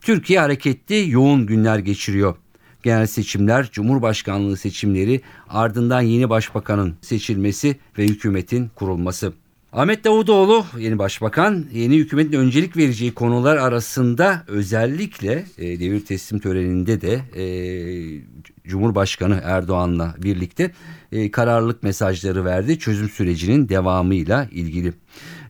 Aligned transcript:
Türkiye 0.00 0.40
hareketli 0.40 1.10
yoğun 1.10 1.46
günler 1.46 1.78
geçiriyor. 1.78 2.36
Genel 2.82 3.06
seçimler, 3.06 3.70
Cumhurbaşkanlığı 3.72 4.56
seçimleri, 4.56 5.20
ardından 5.48 6.00
yeni 6.00 6.30
başbakanın 6.30 6.94
seçilmesi 7.00 7.76
ve 7.98 8.04
hükümetin 8.04 8.68
kurulması. 8.68 9.32
Ahmet 9.72 10.04
Davutoğlu 10.04 10.64
yeni 10.78 10.98
başbakan 10.98 11.64
yeni 11.72 11.96
hükümetin 11.96 12.32
öncelik 12.32 12.76
vereceği 12.76 13.14
konular 13.14 13.56
arasında 13.56 14.44
özellikle 14.46 15.44
e, 15.58 15.80
devir 15.80 16.06
teslim 16.06 16.40
töreninde 16.40 17.00
de 17.00 17.20
e, 17.36 17.44
Cumhurbaşkanı 18.68 19.40
Erdoğan'la 19.44 20.14
birlikte 20.18 20.72
e, 21.12 21.30
kararlılık 21.30 21.82
mesajları 21.82 22.44
verdi 22.44 22.78
çözüm 22.78 23.08
sürecinin 23.08 23.68
devamıyla 23.68 24.48
ilgili. 24.50 24.92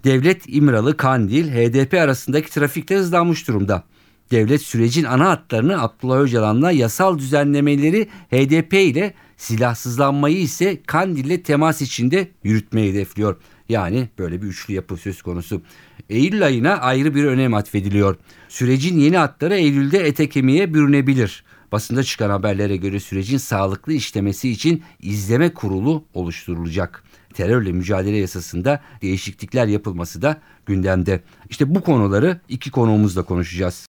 Devlet 0.05 0.43
İmralı 0.47 0.97
Kandil 0.97 1.51
HDP 1.51 1.95
arasındaki 1.95 2.51
trafikte 2.51 2.97
hızlanmış 2.97 3.49
durumda. 3.49 3.85
Devlet 4.31 4.63
sürecin 4.63 5.05
ana 5.05 5.29
hatlarını 5.29 5.83
Abdullah 5.83 6.21
Öcalan'la 6.21 6.71
yasal 6.71 7.19
düzenlemeleri 7.19 8.09
HDP 8.31 8.75
ile 8.75 9.15
silahsızlanmayı 9.37 10.39
ise 10.39 10.83
Kandil'le 10.87 11.43
temas 11.43 11.83
içinde 11.83 12.29
yürütmeyi 12.45 12.93
hedefliyor. 12.93 13.37
Yani 13.69 14.09
böyle 14.19 14.43
bir 14.43 14.47
üçlü 14.47 14.75
yapı 14.75 14.97
söz 14.97 15.23
konusu. 15.23 15.63
Eylül 16.11 16.47
ayına 16.47 16.77
ayrı 16.77 17.15
bir 17.15 17.25
önem 17.25 17.55
atfediliyor. 17.55 18.17
Sürecin 18.49 18.99
yeni 18.99 19.17
hatları 19.17 19.55
Eylül'de 19.55 19.99
ete 19.99 20.29
kemiğe 20.29 20.75
bürünebilir. 20.75 21.45
Basında 21.73 22.03
çıkan 22.03 22.31
haberlere 22.31 22.77
göre 22.77 23.01
sürecin 23.01 23.39
sağlıklı 23.39 23.93
işlemesi 23.93 24.51
için 24.51 24.83
izleme 25.01 25.55
kurulu 25.55 26.05
oluşturulacak. 26.15 27.05
Terörle 27.35 27.73
mücadele 27.73 28.17
yasasında 28.17 28.83
değişiklikler 29.03 29.67
yapılması 29.67 30.23
da 30.23 30.41
gündemde. 30.67 31.21
İşte 31.51 31.75
bu 31.75 31.81
konuları 31.81 32.41
iki 32.49 32.71
konuğumuzla 32.71 33.23
konuşacağız. 33.23 33.89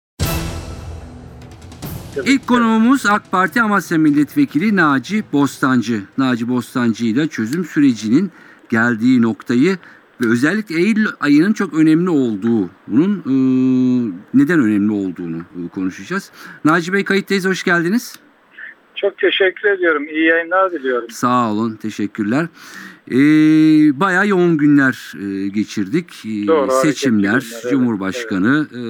İlk 2.25 2.47
konuğumuz 2.47 3.05
AK 3.05 3.31
Parti 3.31 3.61
Amasya 3.61 3.97
Milletvekili 3.97 4.75
Naci 4.75 5.23
Bostancı. 5.33 6.01
Naci 6.17 6.49
Bostancı 6.49 7.05
ile 7.05 7.27
çözüm 7.27 7.65
sürecinin 7.65 8.31
geldiği 8.69 9.21
noktayı 9.21 9.77
ve 10.21 10.27
özellikle 10.27 10.75
Eylül 10.75 11.07
ayının 11.19 11.53
çok 11.53 11.73
önemli 11.73 12.09
olduğunun 12.09 13.23
e, 13.25 13.33
neden 14.33 14.59
önemli 14.59 14.91
olduğunu 14.91 15.37
e, 15.37 15.67
konuşacağız. 15.67 16.31
Naci 16.65 16.93
Bey 16.93 17.03
kayıttayız, 17.03 17.45
hoş 17.45 17.63
geldiniz. 17.63 18.19
Çok 18.95 19.17
teşekkür 19.17 19.69
ediyorum. 19.69 20.07
İyi 20.07 20.25
yayınlar 20.25 20.71
diliyorum. 20.71 21.09
Sağ 21.09 21.51
olun, 21.51 21.75
teşekkürler. 21.75 22.47
Ee, 23.11 23.15
bayağı 23.99 24.27
yoğun 24.27 24.57
günler 24.57 25.13
e, 25.21 25.47
geçirdik. 25.47 26.25
Ee, 26.25 26.47
Doğru, 26.47 26.71
Seçimler, 26.71 27.19
günler, 27.19 27.45
evet, 27.53 27.71
Cumhurbaşkanı, 27.71 28.67
e, 28.73 28.81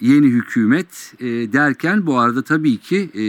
yeni 0.00 0.26
hükümet 0.26 1.14
e, 1.20 1.26
derken 1.26 2.06
bu 2.06 2.18
arada 2.18 2.42
tabii 2.42 2.76
ki 2.76 3.10
e, 3.14 3.24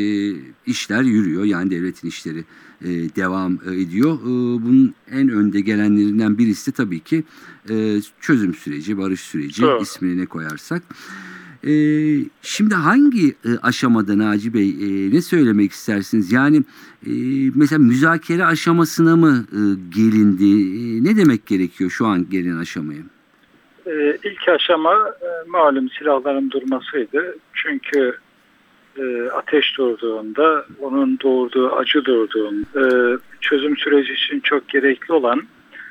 işler 0.72 1.02
yürüyor. 1.02 1.44
Yani 1.44 1.72
devletin 1.72 2.08
işleri 2.08 2.46
e, 2.82 2.88
devam 2.90 3.54
ediyor. 3.54 4.16
E, 4.22 4.26
bunun 4.66 4.94
en 5.12 5.30
önde 5.30 5.62
gelenlerinden 5.62 6.38
birisi 6.38 6.72
tabii 6.72 7.00
ki 7.00 7.24
e, 7.70 8.02
çözüm 8.22 8.54
süreci, 8.54 8.98
barış 8.98 9.20
süreci 9.20 9.62
Doğru. 9.62 9.82
ismini 9.82 10.18
ne 10.22 10.26
koyarsak. 10.26 10.84
E, 11.68 11.72
şimdi 12.42 12.76
hangi 12.76 13.36
e, 13.46 13.58
aşamada 13.62 14.18
Naci 14.18 14.54
Bey 14.54 14.70
e, 14.70 15.12
ne 15.12 15.22
söylemek 15.22 15.72
istersiniz? 15.72 16.32
Yani 16.32 16.64
e, 17.06 17.12
mesela 17.56 17.80
müzakere 17.80 18.46
aşamasına 18.46 19.16
mı 19.16 19.46
e, 19.52 19.60
gelindi? 19.96 20.46
E, 20.80 21.04
ne 21.04 21.18
demek 21.18 21.46
gerekiyor 21.46 21.90
şu 21.90 22.08
an 22.08 22.30
gelin 22.30 22.58
aşamaya? 22.58 23.02
Ee, 23.90 24.18
ilk 24.24 24.50
aşama 24.50 24.94
e, 25.22 25.50
malum 25.50 25.90
silahların 25.90 26.52
durmasıydı. 26.52 27.36
Çünkü 27.54 28.18
e, 28.98 29.30
ateş 29.30 29.78
durduğunda, 29.78 30.66
onun 30.82 31.20
doğurduğu 31.20 31.76
acı 31.76 32.06
durduğunda 32.06 33.16
e, 33.16 33.18
çözüm 33.42 33.78
süreci 33.78 34.14
için 34.14 34.40
çok 34.40 34.70
gerekli 34.70 35.14
olan 35.14 35.42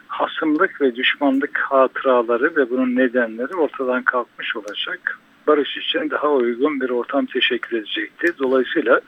hasımlık 0.09 0.81
ve 0.81 0.97
düşmanlık 0.97 1.59
hatıraları 1.59 2.57
ve 2.57 2.71
bunun 2.71 2.97
nedenleri 2.97 3.55
ortadan 3.55 4.03
kalkmış 4.03 4.57
olacak. 4.57 5.19
Barış 5.47 5.77
için 5.77 6.11
daha 6.11 6.31
uygun 6.31 6.81
bir 6.81 6.91
ortam 6.91 7.27
teşekkür 7.27 7.77
edecekti. 7.77 8.33
Dolayısıyla 8.39 9.01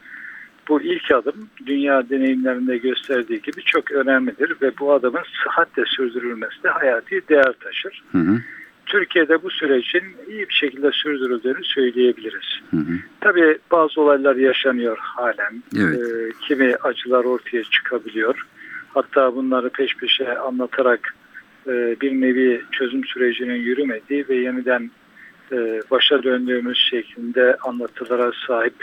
bu 0.69 0.83
ilk 0.83 1.11
adım 1.11 1.49
dünya 1.67 2.09
deneyimlerinde 2.11 2.79
gösterdiği 2.79 3.43
gibi 3.43 3.63
çok 3.63 3.93
önemlidir 3.93 4.57
ve 4.63 4.79
bu 4.81 4.93
adımın 4.93 5.23
sıhhatle 5.45 5.85
sürdürülmesi 5.87 6.63
de 6.63 6.69
hayati 6.69 7.29
değer 7.29 7.53
taşır. 7.61 8.03
Hı 8.13 8.19
hı. 8.19 8.41
Türkiye'de 8.91 9.43
bu 9.43 9.51
sürecin 9.51 10.05
iyi 10.29 10.49
bir 10.49 10.55
şekilde 10.55 10.91
sürdürüldüğünü 10.93 11.65
söyleyebiliriz. 11.65 12.61
Hı 12.71 12.77
hı. 12.77 12.93
Tabii 13.21 13.59
bazı 13.71 14.01
olaylar 14.01 14.37
yaşanıyor 14.37 14.99
halen. 15.01 15.63
Evet. 15.79 16.01
Ee, 16.01 16.31
kimi 16.49 16.75
acılar 16.75 17.25
ortaya 17.25 17.65
çıkabiliyor. 17.65 18.47
Hatta 18.95 19.37
bunları 19.37 19.71
peş 19.71 19.97
peşe 19.97 20.39
anlatarak 20.39 21.15
e, 21.67 21.97
bir 22.01 22.21
nevi 22.21 22.63
çözüm 22.73 23.05
sürecinin 23.05 23.61
yürümediği 23.61 24.29
ve 24.29 24.37
yeniden 24.37 24.91
e, 25.53 25.81
başa 25.91 26.23
döndüğümüz 26.23 26.79
şeklinde 26.91 27.57
anlatılara 27.65 28.33
sahip 28.47 28.75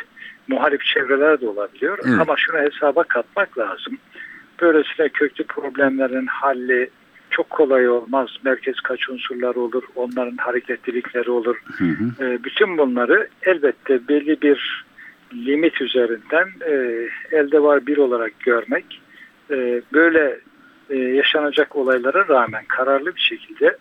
muhalif 0.47 0.81
çevreler 0.85 1.41
de 1.41 1.47
olabiliyor. 1.47 1.99
Evet. 2.05 2.19
Ama 2.21 2.35
şunu 2.37 2.57
hesaba 2.57 3.03
katmak 3.03 3.57
lazım. 3.57 3.97
Böylesine 4.61 5.09
köklü 5.09 5.43
problemlerin 5.43 6.27
halli 6.27 6.89
çok 7.31 7.49
kolay 7.49 7.89
olmaz. 7.89 8.29
Merkez 8.43 8.75
kaç 8.79 9.09
unsurlar 9.09 9.55
olur, 9.55 9.83
onların 9.95 10.37
hareketlilikleri 10.37 11.31
olur. 11.31 11.57
Hı 11.77 11.83
hı. 11.83 12.25
E, 12.25 12.43
bütün 12.43 12.77
bunları 12.77 13.27
elbette 13.43 14.07
belli 14.07 14.41
bir 14.41 14.85
limit 15.33 15.81
üzerinden 15.81 16.47
e, 16.67 17.07
elde 17.31 17.63
var 17.63 17.87
bir 17.87 17.97
olarak 17.97 18.39
görmek 18.39 19.01
e, 19.51 19.81
böyle 19.93 20.39
e, 20.89 20.97
yaşanacak 20.97 21.75
olaylara 21.75 22.27
rağmen 22.27 22.65
kararlı 22.67 23.15
bir 23.15 23.21
şekilde 23.21 23.77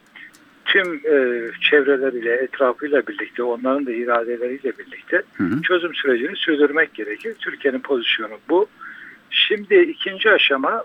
tüm 0.65 0.95
e, 0.95 1.47
çevreleriyle, 1.61 2.35
etrafıyla 2.35 3.07
birlikte, 3.07 3.43
onların 3.43 3.87
da 3.87 3.93
iradeleriyle 3.93 4.73
birlikte 4.79 5.23
Hı 5.37 5.45
hı. 5.45 5.63
çözüm 5.63 5.95
sürecini 5.95 6.37
sürdürmek 6.37 6.95
gerekir. 6.95 7.35
Türkiye'nin 7.39 7.81
pozisyonu 7.81 8.39
bu. 8.49 8.67
Şimdi 9.31 9.75
ikinci 9.75 10.31
aşama 10.31 10.85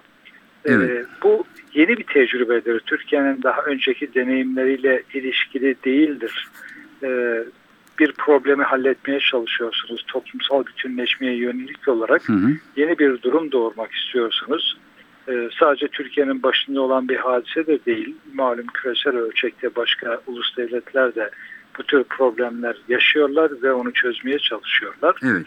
e, 0.65 0.71
Evet. 0.73 1.05
bu 1.23 1.43
yeni 1.73 1.97
bir 1.97 2.03
tecrübedir. 2.03 2.79
Türkiye'nin 2.79 3.43
daha 3.43 3.61
önceki 3.61 4.13
deneyimleriyle 4.13 5.03
ilişkili 5.13 5.75
değildir. 5.85 6.47
E, 7.03 7.39
bir 7.99 8.11
problemi 8.11 8.63
halletmeye 8.63 9.19
çalışıyorsunuz. 9.19 10.05
Toplumsal 10.07 10.65
bütünleşmeye 10.65 11.35
yönelik 11.35 11.87
olarak 11.87 12.29
Hı 12.29 12.33
hı. 12.33 12.51
yeni 12.75 12.99
bir 12.99 13.21
durum 13.21 13.51
doğurmak 13.51 13.91
istiyorsunuz. 13.91 14.77
Ee, 15.29 15.49
sadece 15.59 15.87
Türkiye'nin 15.87 16.43
başında 16.43 16.81
olan 16.81 17.09
bir 17.09 17.17
hadise 17.17 17.67
de 17.67 17.85
değil. 17.85 18.15
Malum 18.33 18.67
küresel 18.67 19.15
ölçekte 19.15 19.75
başka 19.75 20.21
ulus 20.27 20.57
devletler 20.57 21.15
de 21.15 21.29
bu 21.77 21.83
tür 21.83 22.03
problemler 22.03 22.75
yaşıyorlar 22.87 23.51
ve 23.63 23.73
onu 23.73 23.93
çözmeye 23.93 24.39
çalışıyorlar. 24.39 25.15
Evet. 25.23 25.45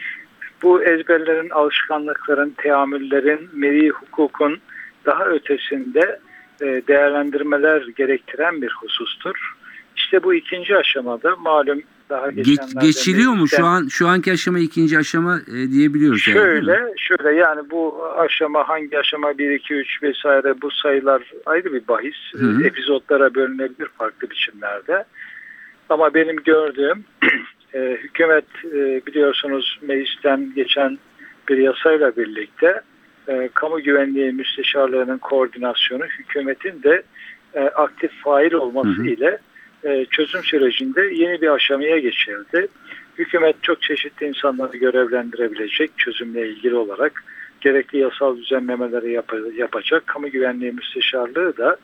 Bu 0.62 0.82
ezberlerin, 0.82 1.50
alışkanlıkların, 1.50 2.55
teamüllerin, 2.56 3.49
meri 3.52 3.88
hukukun 3.90 4.58
daha 5.06 5.25
ötesinde 5.25 6.21
e, 6.61 6.83
değerlendirmeler 6.89 7.87
gerektiren 7.97 8.62
bir 8.62 8.71
husustur. 8.71 9.55
İşte 9.97 10.23
bu 10.23 10.35
ikinci 10.35 10.77
aşamada 10.77 11.37
malum 11.37 11.83
daha 12.11 12.31
Geç- 12.31 12.47
geçenlerde 12.47 12.87
geçiliyor 12.87 13.33
mu 13.33 13.49
şu 13.49 13.65
an 13.67 13.89
şu 13.89 14.09
anki 14.09 14.33
aşama 14.33 14.59
ikinci 14.59 14.99
aşama 14.99 15.41
e, 15.49 15.71
diyebiliyoruz 15.71 16.29
yani, 16.29 16.37
değil 16.37 16.47
mi? 16.47 16.53
Şöyle, 16.53 16.95
şöyle 16.97 17.39
yani 17.39 17.71
bu 17.71 18.06
aşama 18.17 18.69
hangi 18.69 18.99
aşama 18.99 19.39
1, 19.39 19.51
2, 19.51 19.75
3 19.75 20.03
vesaire 20.03 20.62
bu 20.62 20.71
sayılar 20.71 21.23
ayrı 21.47 21.73
bir 21.73 21.89
bahis. 21.89 22.17
Hı 22.33 22.47
hı. 22.47 22.67
Epizotlara 22.67 23.35
bölünebilir 23.35 23.89
farklı 23.99 24.31
biçimlerde. 24.31 25.05
Ama 25.89 26.15
benim 26.15 26.37
gördüğüm 26.37 27.05
e, 27.75 27.99
hükümet 28.03 28.45
e, 28.65 29.03
biliyorsunuz 29.06 29.79
meclisten 29.83 30.53
geçen 30.55 30.99
bir 31.49 31.56
yasayla 31.56 32.17
birlikte 32.17 32.81
e, 33.29 33.49
kamu 33.55 33.81
güvenliği 33.81 34.32
müsteşarlığının 34.32 35.19
koordinasyonu 35.19 36.05
hükümetin 36.05 36.82
de 36.82 37.03
e, 37.55 37.61
aktif 37.61 38.11
fail 38.25 38.53
olması 38.53 38.88
Hı 38.88 39.03
hı. 39.03 39.06
ile 39.06 39.38
e, 39.85 40.06
çözüm 40.11 40.44
sürecinde 40.44 41.03
yeni 41.03 41.41
bir 41.41 41.49
aşamaya 41.49 41.99
geçildi. 41.99 42.69
Hükümet 43.19 43.62
çok 43.62 43.82
çeşitli 43.82 44.26
insanları 44.26 44.76
görevlendirebilecek 44.76 45.91
çözümle 45.99 46.49
ilgili 46.49 46.75
olarak 46.75 47.25
gerekli 47.61 47.99
yasal 47.99 48.37
düzenlemeleri 48.37 49.12
yap- 49.12 49.56
yapacak. 49.56 50.06
Kamu 50.06 50.31
güvenliği 50.31 50.73
müsteşarlığı 50.73 51.56
da 51.56 51.77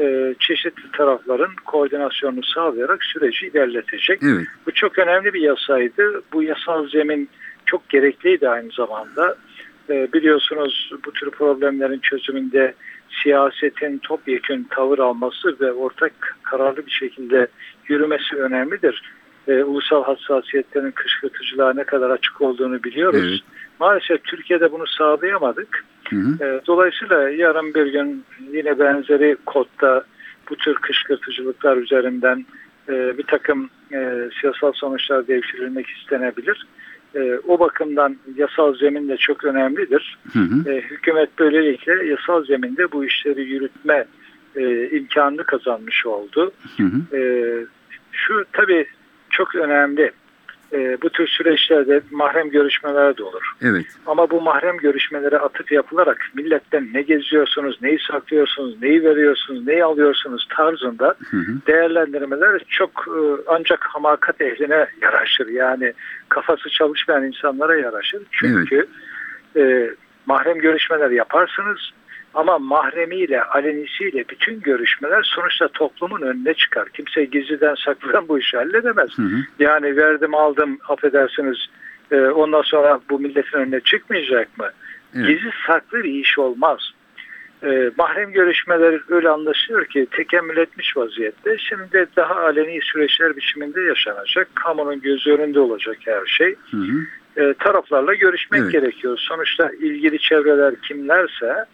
e, 0.00 0.34
çeşitli 0.38 0.90
tarafların 0.92 1.50
koordinasyonunu 1.64 2.42
sağlayarak 2.44 3.04
süreci 3.04 3.46
ilerletecek. 3.46 4.22
Evet. 4.22 4.46
Bu 4.66 4.70
çok 4.72 4.98
önemli 4.98 5.34
bir 5.34 5.40
yasaydı. 5.40 6.22
Bu 6.32 6.42
yasal 6.42 6.88
zemin 6.88 7.28
çok 7.66 7.88
gerekliydi 7.88 8.48
aynı 8.48 8.70
zamanda. 8.70 9.36
Ee, 9.90 10.08
biliyorsunuz 10.12 10.90
bu 11.06 11.12
tür 11.12 11.30
problemlerin 11.30 11.98
çözümünde 11.98 12.74
siyasetin 13.22 13.98
topyekun 13.98 14.66
tavır 14.70 14.98
alması 14.98 15.56
ve 15.60 15.72
ortak 15.72 16.36
kararlı 16.42 16.86
bir 16.86 16.90
şekilde 16.90 17.46
yürümesi 17.88 18.36
önemlidir. 18.36 19.02
Ee, 19.48 19.64
ulusal 19.64 20.04
hassasiyetlerin 20.04 20.90
kışkırtıcılığa 20.90 21.72
ne 21.72 21.84
kadar 21.84 22.10
açık 22.10 22.40
olduğunu 22.40 22.82
biliyoruz. 22.84 23.28
Evet. 23.30 23.60
Maalesef 23.80 24.24
Türkiye'de 24.24 24.72
bunu 24.72 24.86
sağlayamadık. 24.86 25.84
Hı 26.10 26.16
hı. 26.16 26.44
E, 26.44 26.60
Dolayısıyla 26.66 27.30
yarın 27.30 27.74
bir 27.74 27.86
gün 27.86 28.24
yine 28.52 28.78
benzeri 28.78 29.36
kodda 29.46 30.04
bu 30.50 30.56
tür 30.56 30.74
kışkırtıcılıklar 30.74 31.76
üzerinden 31.76 32.46
e, 32.88 33.18
bir 33.18 33.22
takım 33.22 33.70
e, 33.92 34.28
siyasal 34.40 34.72
sonuçlar 34.72 35.28
devşirilmek 35.28 35.86
istenebilir. 35.86 36.66
E, 37.14 37.38
o 37.48 37.58
bakımdan 37.60 38.16
yasal 38.36 38.74
zemin 38.74 39.08
de 39.08 39.16
çok 39.16 39.44
önemlidir. 39.44 40.18
Hı 40.32 40.38
hı. 40.38 40.70
E, 40.70 40.80
hükümet 40.80 41.38
böylelikle 41.38 42.06
yasal 42.06 42.44
zeminde 42.44 42.92
bu 42.92 43.04
işleri 43.04 43.42
yürütme 43.42 44.04
e, 44.56 44.90
imkanını 44.90 45.44
kazanmış 45.44 46.06
oldu. 46.06 46.52
Hı 46.76 46.82
hı. 46.82 47.16
E, 47.16 47.20
şu 48.12 48.44
tabii 48.52 48.86
çok 49.30 49.54
önemli. 49.54 50.12
E, 50.72 51.02
bu 51.02 51.10
tür 51.10 51.26
süreçlerde 51.26 52.00
mahrem 52.10 52.50
görüşmeler 52.50 53.16
de 53.16 53.22
olur. 53.22 53.52
Evet. 53.62 53.86
Ama 54.06 54.30
bu 54.30 54.40
mahrem 54.40 54.76
görüşmelere 54.76 55.38
atıf 55.38 55.72
yapılarak 55.72 56.30
milletten 56.34 56.88
ne 56.94 57.02
geziyorsunuz, 57.02 57.78
neyi 57.82 57.98
saklıyorsunuz, 58.10 58.82
neyi 58.82 59.04
veriyorsunuz, 59.04 59.66
neyi 59.66 59.84
alıyorsunuz 59.84 60.46
tarzında 60.56 61.14
Hı 61.30 61.36
hı. 61.36 61.52
değerlendirmeler 61.66 62.62
çok 62.68 62.90
e, 62.90 63.20
ancak 63.46 63.84
hamakat 63.84 64.40
ehline 64.40 64.86
yaraşır. 65.02 65.46
Yani 65.48 65.92
kafası 66.28 66.70
çalışmayan 66.70 67.24
insanlara 67.24 67.76
yaraşır. 67.76 68.22
Çünkü 68.32 68.86
e, 69.56 69.90
mahrem 70.26 70.58
görüşmeler 70.58 71.10
yaparsınız 71.10 71.78
ama 72.34 72.58
mahremiyle, 72.58 73.42
alenisiyle 73.42 74.24
bütün 74.28 74.60
görüşmeler 74.60 75.22
sonuçta 75.22 75.68
toplumun 75.68 76.20
önüne 76.20 76.54
çıkar. 76.54 76.88
Kimse 76.88 77.24
gizliden 77.24 77.74
saklıdan 77.74 78.28
bu 78.28 78.38
işi 78.38 78.56
halledemez. 78.56 79.10
Hı 79.18 79.22
hı. 79.22 79.36
Yani 79.58 79.96
verdim 79.96 80.34
aldım 80.34 80.78
affedersiniz 80.88 81.58
e, 82.10 82.16
ondan 82.20 82.62
sonra 82.62 83.00
bu 83.10 83.20
milletin 83.20 83.58
önüne 83.58 83.80
çıkmayacak 83.80 84.58
mı? 84.58 84.70
Evet. 85.16 85.26
Gizli 85.26 85.50
saklı 85.66 85.98
bir 85.98 86.12
iş 86.12 86.38
olmaz. 86.38 86.80
E, 87.62 87.90
mahrem 87.98 88.32
görüşmeler 88.32 89.00
öyle 89.08 89.28
anlaşılıyor 89.28 89.86
ki 89.86 90.06
tekemmül 90.10 90.56
etmiş 90.56 90.96
vaziyette. 90.96 91.58
Şimdi 91.58 92.06
daha 92.16 92.36
aleni 92.36 92.80
süreçler 92.82 93.36
biçiminde 93.36 93.80
yaşanacak. 93.80 94.48
Kamunun 94.54 95.00
gözü 95.00 95.32
önünde 95.32 95.60
olacak 95.60 95.96
her 96.04 96.26
şey. 96.26 96.54
Hı 96.70 96.76
hı. 96.76 97.00
E, 97.36 97.54
taraflarla 97.54 98.14
görüşmek 98.14 98.60
Evet. 98.60 98.72
gerekiyor. 98.72 99.18
Sonuçta 99.18 99.70
ilgili 99.70 100.18
çevreler 100.18 100.74
kimlerse 100.88 101.64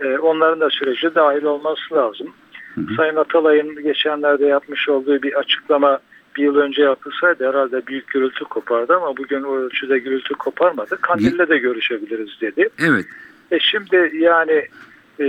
e, 0.00 0.18
onların 0.18 0.60
da 0.60 0.70
sürece 0.70 1.14
dahil 1.14 1.42
olması 1.42 1.94
lazım. 1.94 2.28
Hı 2.74 2.80
hı. 2.80 2.94
Sayın 2.96 3.16
Atalay'ın 3.16 3.82
geçenlerde 3.82 4.46
yapmış 4.46 4.88
olduğu 4.88 5.22
bir 5.22 5.34
açıklama 5.34 5.98
bir 6.36 6.42
yıl 6.42 6.56
önce 6.56 6.82
yapılsaydı 6.82 7.48
herhalde 7.48 7.86
büyük 7.86 8.08
gürültü 8.08 8.44
kopardı 8.44 8.96
ama 8.96 9.16
bugün 9.16 9.42
o 9.42 9.56
ölçüde 9.56 9.98
gürültü 9.98 10.34
koparmadı. 10.34 10.96
Kandil'le 11.00 11.48
de 11.48 11.58
görüşebiliriz 11.58 12.40
dedi. 12.40 12.68
Evet. 12.88 13.06
E 13.50 13.58
şimdi 13.60 14.10
yani 14.14 14.64
e, 15.20 15.24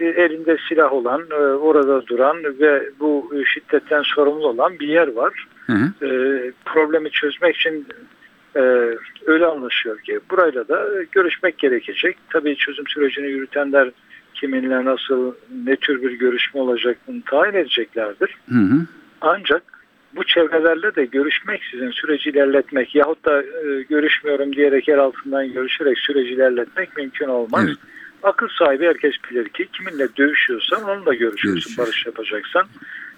elinde 0.00 0.56
silah 0.68 0.92
olan, 0.92 1.22
e, 1.30 1.34
orada 1.34 2.06
duran 2.06 2.36
ve 2.44 2.90
bu 3.00 3.32
şiddetten 3.54 4.02
sorumlu 4.02 4.48
olan 4.48 4.78
bir 4.78 4.88
yer 4.88 5.12
var. 5.12 5.46
Hı 5.66 5.72
hı. 5.72 6.06
E, 6.06 6.08
problemi 6.64 7.10
çözmek 7.10 7.56
için 7.56 7.86
e, 8.56 8.60
öyle 9.26 9.46
anlaşıyor 9.46 9.98
ki 10.00 10.20
burayla 10.30 10.68
da 10.68 10.88
görüşmek 11.12 11.58
gerekecek. 11.58 12.16
Tabii 12.30 12.56
çözüm 12.56 12.86
sürecini 12.88 13.26
yürütenler 13.26 13.90
kiminle 14.34 14.84
nasıl, 14.84 15.34
ne 15.64 15.76
tür 15.76 16.02
bir 16.02 16.12
görüşme 16.12 16.60
olacağını 16.60 17.22
tayin 17.26 17.54
edeceklerdir. 17.54 18.36
Hı 18.48 18.58
hı. 18.58 18.80
Ancak 19.20 19.62
bu 20.16 20.24
çevrelerle 20.24 20.94
de 20.94 21.04
görüşmeksizin 21.04 21.90
süreci 21.90 22.30
ilerletmek 22.30 22.94
yahut 22.94 23.24
da 23.24 23.42
e, 23.42 23.82
görüşmüyorum 23.82 24.52
diyerek 24.56 24.88
el 24.88 24.98
altından 24.98 25.52
görüşerek 25.52 25.98
süreci 25.98 26.34
ilerletmek 26.34 26.96
mümkün 26.96 27.28
olmaz. 27.28 27.64
Evet. 27.66 27.76
Akıl 28.22 28.48
sahibi 28.48 28.86
herkes 28.86 29.14
bilir 29.30 29.48
ki 29.48 29.68
kiminle 29.72 30.08
dövüşüyorsan 30.16 30.82
onunla 30.82 31.14
görüşüyorsun 31.14 31.52
Görüşüyorsun. 31.52 31.84
barış 31.84 32.06
yapacaksan. 32.06 32.66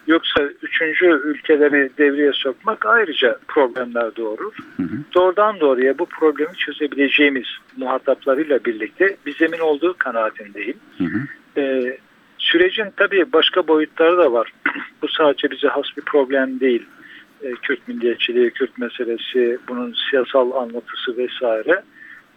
Yoksa 0.07 0.43
üçüncü 0.63 1.07
ülkeleri 1.07 1.91
devreye 1.99 2.33
sokmak 2.33 2.87
ayrıca 2.87 3.39
problemler 3.49 4.17
doğurur. 4.17 4.53
Hı 4.77 4.83
hı. 4.83 4.97
Doğrudan 5.15 5.61
doğruya 5.61 5.99
bu 5.99 6.07
problemi 6.07 6.57
çözebileceğimiz 6.57 7.47
muhataplarıyla 7.77 8.65
birlikte 8.65 9.17
bir 9.27 9.37
zemin 9.37 9.59
olduğu 9.59 9.95
kanaatindeyim. 9.99 10.77
Hı 10.99 11.05
hı. 11.05 11.19
Ee, 11.61 11.99
sürecin 12.39 12.87
tabii 12.97 13.33
başka 13.33 13.69
boyutları 13.69 14.19
da 14.19 14.33
var. 14.33 14.53
Bu 15.03 15.09
sadece 15.09 15.51
bize 15.51 15.69
has 15.69 15.87
bir 15.97 16.03
problem 16.03 16.61
değil. 16.61 16.87
Ee, 17.43 17.53
Kürt 17.63 17.89
milliyetçiliği, 17.89 18.51
Kürt 18.51 18.79
meselesi, 18.79 19.59
bunun 19.69 19.95
siyasal 20.11 20.51
anlatısı 20.53 21.17
vesaire. 21.17 21.83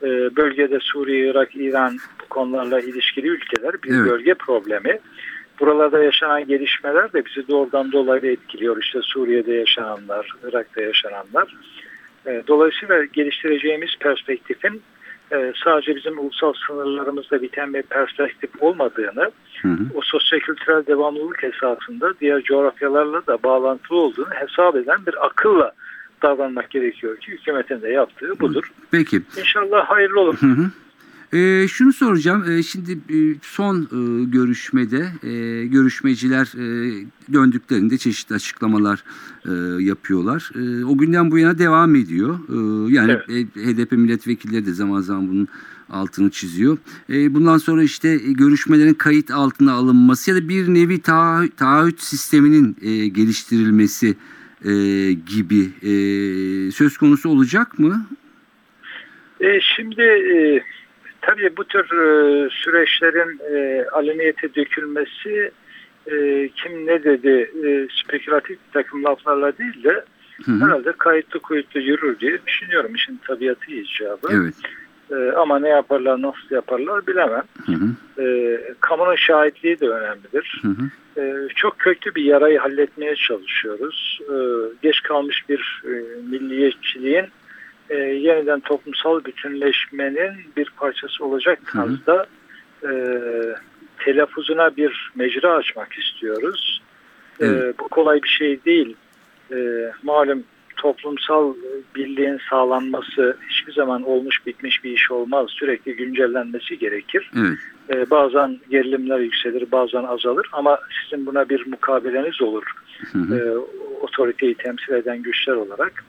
Ee, 0.03 0.35
bölgede 0.35 0.79
Suriye, 0.81 1.29
Irak, 1.31 1.55
İran 1.55 1.97
bu 2.23 2.25
konularla 2.29 2.79
ilişkili 2.79 3.27
ülkeler 3.27 3.73
bir 3.83 3.93
Evet. 3.93 4.09
bölge 4.11 4.33
problemi. 4.33 4.99
Buralarda 5.59 6.03
yaşanan 6.03 6.47
gelişmeler 6.47 7.13
de 7.13 7.25
bizi 7.25 7.47
doğrudan 7.47 7.91
dolaylı 7.91 8.27
etkiliyor. 8.27 8.77
İşte 8.83 8.99
Suriye'de 9.01 9.53
yaşananlar, 9.53 10.31
Irak'ta 10.49 10.81
yaşananlar. 10.81 11.55
Ee, 12.27 12.43
Dolayısıyla 12.47 13.03
geliştireceğimiz 13.05 13.89
perspektifin 13.99 14.81
e, 15.31 15.53
sadece 15.63 15.95
bizim 15.95 16.19
ulusal 16.19 16.53
sınırlarımızda 16.67 17.41
biten 17.41 17.73
bir 17.73 17.81
perspektif 17.81 18.49
olmadığını, 18.59 19.31
Hı 19.61 19.67
hı. 19.67 19.83
o 19.95 20.01
sosyokültürel 20.03 20.85
devamlılık 20.87 21.43
esasında 21.43 22.13
diğer 22.21 22.41
coğrafyalarla 22.41 23.27
da 23.27 23.43
bağlantılı 23.43 23.97
olduğunu 23.97 24.29
hesap 24.33 24.75
eden 24.75 25.05
bir 25.07 25.25
akılla 25.25 25.71
davranmak 26.21 26.69
gerekiyor 26.69 27.17
ki 27.17 27.31
hükümetin 27.31 27.81
de 27.81 27.89
yaptığı 27.89 28.39
budur. 28.39 28.71
Peki. 28.91 29.21
İnşallah 29.39 29.85
hayırlı 29.89 30.19
olur. 30.19 30.37
Hı 30.39 30.45
hı. 30.45 30.65
Ee, 31.33 31.65
şunu 31.67 31.93
soracağım. 31.93 32.51
Ee, 32.51 32.63
şimdi 32.63 32.91
e, 32.91 33.17
son 33.41 33.81
e, 33.81 34.23
görüşmede 34.25 35.07
e, 35.23 35.65
görüşmeciler 35.65 36.45
e, 36.57 36.93
döndüklerinde 37.33 37.97
çeşitli 37.97 38.35
açıklamalar 38.35 39.03
e, 39.45 39.83
yapıyorlar. 39.83 40.51
E, 40.55 40.85
o 40.85 40.97
günden 40.97 41.31
bu 41.31 41.37
yana 41.37 41.57
devam 41.57 41.95
ediyor. 41.95 42.39
E, 42.49 42.93
yani 42.93 43.11
Evet. 43.29 43.57
e, 43.57 43.61
HDP 43.65 43.91
milletvekilleri 43.91 44.65
de 44.65 44.73
zaman 44.73 45.01
zaman 45.01 45.29
bunun 45.29 45.47
altını 45.89 46.29
çiziyor. 46.29 46.77
E, 47.09 47.33
bundan 47.33 47.57
sonra 47.57 47.83
işte 47.83 48.09
e, 48.09 48.31
görüşmelerin 48.31 48.93
kayıt 48.93 49.31
altına 49.31 49.73
alınması 49.73 50.31
ya 50.31 50.37
da 50.37 50.49
bir 50.49 50.73
nevi 50.73 51.01
taahhüt, 51.01 51.57
taahhüt 51.57 52.01
sisteminin 52.01 52.75
e, 52.81 53.07
geliştirilmesi 53.07 54.15
e, 54.65 54.71
gibi 55.13 55.69
e, 55.81 55.91
söz 56.71 56.97
konusu 56.97 57.29
olacak 57.29 57.79
mı? 57.79 58.05
E, 59.41 59.61
şimdi 59.61 60.01
e, 60.01 60.63
tabii 61.39 61.57
bu 61.57 61.63
tür 61.63 61.83
e, 61.83 62.49
süreçlerin 62.49 63.39
e, 63.55 63.85
aleniyete 63.91 64.55
dökülmesi 64.55 65.51
e, 66.11 66.49
kim 66.55 66.87
ne 66.87 67.03
dedi 67.03 67.51
e, 67.65 67.87
spekülatif 68.03 68.49
bir 68.49 68.73
takım 68.73 69.03
laflarla 69.03 69.57
değil 69.57 69.83
de 69.83 70.03
Hı 70.45 70.51
hı. 70.51 70.65
herhalde 70.65 70.91
kayıtlı 70.91 71.39
kuyutlu 71.39 71.79
yürür 71.79 72.19
diye 72.19 72.39
düşünüyorum 72.47 72.95
işin 72.95 73.19
tabiatı 73.27 73.71
icabı. 73.71 74.27
Evet. 74.31 74.55
E, 75.11 75.31
ama 75.31 75.59
ne 75.59 75.69
yaparlar 75.69 76.21
nasıl 76.21 76.55
yaparlar 76.55 77.07
bilemem. 77.07 77.43
Hı 77.65 77.71
hı. 77.71 78.23
E, 78.23 78.59
kamunun 78.79 79.15
şahitliği 79.15 79.79
de 79.79 79.89
önemlidir. 79.89 80.61
Hı 80.61 80.67
hı. 80.67 81.21
E, 81.21 81.47
çok 81.55 81.79
köklü 81.79 82.15
bir 82.15 82.23
yarayı 82.23 82.59
halletmeye 82.59 83.15
çalışıyoruz. 83.15 84.19
E, 84.21 84.35
geç 84.81 85.01
kalmış 85.01 85.49
bir 85.49 85.81
e, 85.85 85.91
milliyetçiliğin 86.29 87.25
e, 87.89 87.95
yeniden 87.97 88.59
toplumsal 88.59 89.23
bütünleşmenin 89.25 90.31
bir 90.57 90.69
parçası 90.77 91.25
olacak 91.25 91.59
tarzda 91.73 92.25
e, 92.83 92.91
telaffuzuna 94.05 94.75
bir 94.77 95.11
mecra 95.15 95.53
açmak 95.53 95.93
istiyoruz. 95.93 96.81
E, 97.39 97.45
Evet. 97.45 97.79
bu 97.79 97.87
kolay 97.87 98.23
bir 98.23 98.29
şey 98.29 98.65
değil. 98.65 98.95
E, 99.51 99.57
malum 100.03 100.43
toplumsal 100.77 101.53
birliğin 101.95 102.39
sağlanması 102.49 103.37
hiçbir 103.49 103.73
zaman 103.73 104.03
olmuş 104.03 104.45
bitmiş 104.45 104.83
bir 104.83 104.91
iş 104.91 105.11
olmaz. 105.11 105.47
Sürekli 105.49 105.95
güncellenmesi 105.95 106.77
gerekir. 106.77 107.31
Evet. 107.39 107.57
E, 107.89 108.09
bazen 108.09 108.59
gerilimler 108.69 109.19
yükselir, 109.19 109.71
bazen 109.71 110.03
azalır 110.03 110.47
ama 110.51 110.79
sizin 111.03 111.25
buna 111.25 111.49
bir 111.49 111.67
mukabeleniz 111.67 112.41
olur. 112.41 112.63
Hı 113.11 113.19
hı. 113.19 113.37
E, 113.37 113.57
otoriteyi 114.01 114.55
temsil 114.55 114.93
eden 114.93 115.21
güçler 115.21 115.53
olarak. 115.53 116.03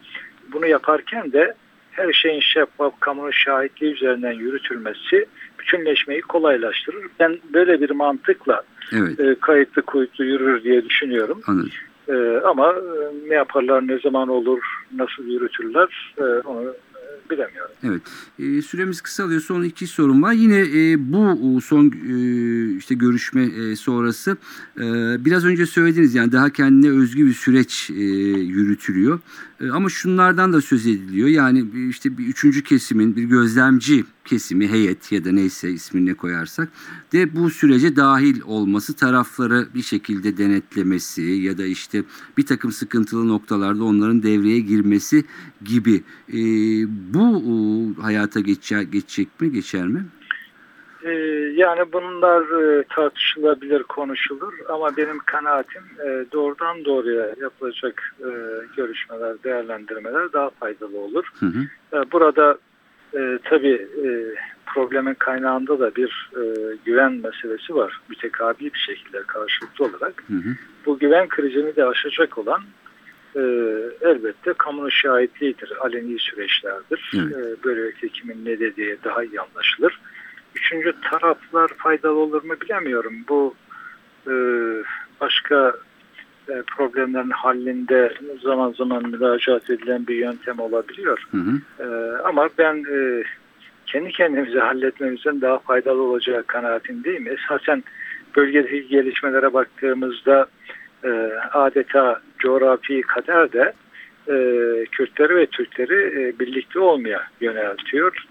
Bunu 0.52 0.66
yaparken 0.66 1.32
de 1.32 1.54
her 1.90 2.12
şeyin 2.12 2.40
şeffaf, 2.40 3.00
kamunun 3.00 3.30
şahitliği 3.30 3.94
üzerinden 3.94 4.32
yürütülmesi 4.32 5.26
bütünleşmeyi 5.58 6.20
kolaylaştırır. 6.20 7.06
Ben 7.20 7.38
böyle 7.54 7.80
bir 7.80 7.90
mantıkla 7.90 8.62
Evet. 8.92 9.20
e, 9.20 9.36
kayıtlı 9.40 9.82
kuyutlu 9.82 10.24
yürür 10.24 10.62
diye 10.64 10.84
düşünüyorum. 10.84 11.40
Anladım. 11.46 11.70
E, 12.08 12.40
ama 12.44 12.68
e, 12.72 13.28
ne 13.30 13.34
yaparlar, 13.34 13.88
ne 13.88 13.98
zaman 13.98 14.28
olur, 14.28 14.58
nasıl 14.94 15.24
yürütürler 15.24 16.14
e, 16.18 16.22
onu 16.22 16.62
e, 16.68 17.30
bilemiyorum. 17.30 17.70
Evet. 17.84 18.02
E, 18.38 18.62
süremiz 18.62 19.00
kısalıyor. 19.00 19.40
Son 19.40 19.62
iki 19.62 19.86
sorum 19.86 20.22
var. 20.22 20.32
Yine 20.32 20.58
e, 20.60 21.12
bu 21.12 21.60
son 21.60 21.86
e, 21.86 22.14
işte 22.76 22.94
görüşme 22.94 23.42
e, 23.42 23.76
sonrası 23.76 24.36
e, 24.76 24.84
biraz 25.24 25.46
önce 25.46 25.66
söylediniz 25.66 26.14
yani 26.14 26.32
daha 26.32 26.50
kendine 26.50 26.90
özgü 27.00 27.26
bir 27.26 27.32
süreç 27.32 27.90
e, 27.90 27.94
yürütülüyor. 28.40 29.20
E, 29.60 29.70
ama 29.70 29.88
şunlardan 29.88 30.52
da 30.52 30.60
söz 30.60 30.86
ediliyor. 30.86 31.28
Yani 31.28 31.64
işte 31.88 32.18
bir 32.18 32.26
üçüncü 32.26 32.62
kesimin 32.62 33.16
bir 33.16 33.24
gözlemci 33.24 34.04
kesimi 34.24 34.68
heyet 34.68 35.12
ya 35.12 35.24
da 35.24 35.32
neyse 35.32 35.70
ismini 35.70 36.14
koyarsak 36.14 36.68
de 37.12 37.36
bu 37.36 37.50
sürece 37.50 37.96
dahil 37.96 38.40
olması 38.44 38.94
tarafları 38.94 39.68
bir 39.74 39.82
şekilde 39.82 40.36
denetlemesi 40.36 41.22
ya 41.22 41.58
da 41.58 41.66
işte 41.66 42.04
bir 42.38 42.46
takım 42.46 42.72
sıkıntılı 42.72 43.28
noktalarda 43.28 43.84
onların 43.84 44.22
devreye 44.22 44.60
girmesi 44.60 45.24
gibi 45.64 46.02
E, 46.28 46.40
bu 47.14 47.44
hayata 48.00 48.40
geçecek, 48.40 48.92
geçecek 48.92 49.40
mi 49.40 49.52
geçer 49.52 49.86
mi? 49.86 50.06
E, 51.04 51.10
yani 51.54 51.92
bunlar 51.92 52.42
e, 52.62 52.84
tartışılabilir, 52.94 53.82
konuşulur 53.82 54.54
ama 54.68 54.96
benim 54.96 55.18
kanaatim 55.18 55.82
e, 56.06 56.24
doğrudan 56.32 56.84
doğruya 56.84 57.26
yapılacak 57.40 58.14
e, 58.20 58.28
görüşmeler, 58.76 59.42
değerlendirmeler 59.44 60.32
daha 60.32 60.50
faydalı 60.50 60.98
olur. 60.98 61.24
Hı 61.40 61.46
hı. 61.46 61.58
E, 61.96 62.12
Burada 62.12 62.58
e, 63.14 63.38
tabii 63.44 63.86
e, 64.04 64.08
problemin 64.66 65.14
kaynağında 65.14 65.80
da 65.80 65.94
bir 65.94 66.30
e, 66.36 66.42
güven 66.84 67.12
meselesi 67.12 67.74
var. 67.74 68.00
Mütekabil 68.08 68.64
bir 68.74 68.78
şekilde 68.78 69.22
karşılıklı 69.22 69.84
olarak. 69.84 70.24
Hı 70.28 70.34
hı. 70.34 70.54
Bu 70.86 70.98
güven 70.98 71.28
krizini 71.28 71.76
de 71.76 71.84
aşacak 71.84 72.38
olan 72.38 72.62
e, 73.36 73.40
elbette 74.00 74.52
kamunun 74.52 74.88
şahitliğidir. 74.88 75.72
Aleni 75.80 76.18
süreçlerdir. 76.18 77.12
Evet. 77.14 77.36
E, 77.36 77.64
böylelikle 77.64 78.08
kimin 78.08 78.44
ne 78.44 78.60
dediği 78.60 78.98
daha 79.04 79.24
iyi 79.24 79.40
anlaşılır. 79.40 80.00
Üçüncü 80.54 80.94
taraflar 81.10 81.68
faydalı 81.68 82.18
olur 82.18 82.44
mu 82.44 82.54
bilemiyorum. 82.60 83.14
Bu 83.28 83.54
e, 84.26 84.32
başka 85.20 85.74
e, 86.48 86.62
problemlerin 86.76 87.30
hallində 87.30 88.10
zaman 88.42 88.72
zaman 88.72 89.08
müracaat 89.08 89.70
edilen 89.70 90.06
bir 90.06 90.14
yöntem 90.14 90.58
olabiliyor. 90.58 91.24
Hı 91.30 91.36
hı. 91.36 91.60
Ee, 91.80 92.18
ama 92.24 92.48
ben 92.58 92.84
e, 92.92 93.22
kendi 93.86 94.12
kendimizi 94.12 94.58
halletmemizin 94.58 95.40
daha 95.40 95.58
faydalı 95.58 96.02
olacağı 96.02 96.42
kanaatindeyim. 96.42 97.26
Esasen 97.26 97.84
bölgedeki 98.36 98.88
gelişmelere 98.88 99.52
baktığımızda 99.52 100.46
e, 101.04 101.08
adeta 101.52 102.20
coğrafi 102.38 103.00
kader 103.00 103.52
de 103.52 103.72
e, 104.28 104.34
Kürtleri 104.92 105.36
ve 105.36 105.46
Türkleri 105.46 106.22
e, 106.22 106.38
birlikte 106.38 106.78
olmaya 106.78 107.26
yöneltiyor. 107.40 108.26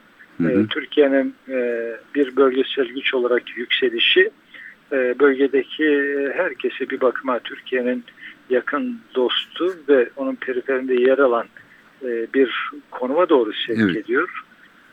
E. 0.48 0.67
Türkiye'nin 0.69 1.36
e, 1.50 1.91
bir 2.15 2.36
bölgesel 2.36 2.88
güç 2.88 3.13
olarak 3.13 3.58
yükselişi 3.58 4.29
e, 4.91 5.19
bölgedeki 5.19 5.86
e, 5.86 6.34
herkesi 6.38 6.89
bir 6.89 7.01
bakıma 7.01 7.39
Türkiye'nin 7.39 8.03
yakın 8.50 9.00
dostu 9.15 9.75
ve 9.89 10.10
onun 10.15 10.36
periferinde 10.36 10.93
yer 10.93 11.17
alan 11.17 11.46
e, 12.03 12.27
bir 12.34 12.69
konuma 12.91 13.29
doğru 13.29 13.53
sevk 13.53 13.79
Evet. 13.79 13.96
ediyor. 13.96 14.43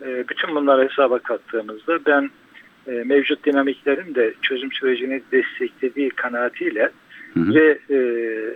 E, 0.07 0.25
bütün 0.29 0.55
bunları 0.55 0.89
hesaba 0.89 1.19
kattığımızda 1.19 1.99
ben 2.07 2.31
e, 2.87 2.93
mevcut 2.93 3.45
dinamiklerin 3.45 4.15
de 4.15 4.35
çözüm 4.43 4.73
sürecini 4.73 5.23
desteklediği 5.33 6.11
kanaatiyle 6.11 6.91
Hı 7.35 7.41
hı. 7.41 7.55
ve 7.55 7.79
e, 7.91 7.97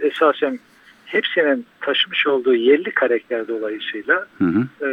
esasen 0.06 0.58
hepsinin 1.06 1.66
taşımış 1.80 2.26
olduğu 2.26 2.54
yerli 2.54 2.90
karakter 2.90 3.48
dolayısıyla 3.48 4.26
Hı 4.38 4.44
hı. 4.44 4.86
e, 4.86 4.88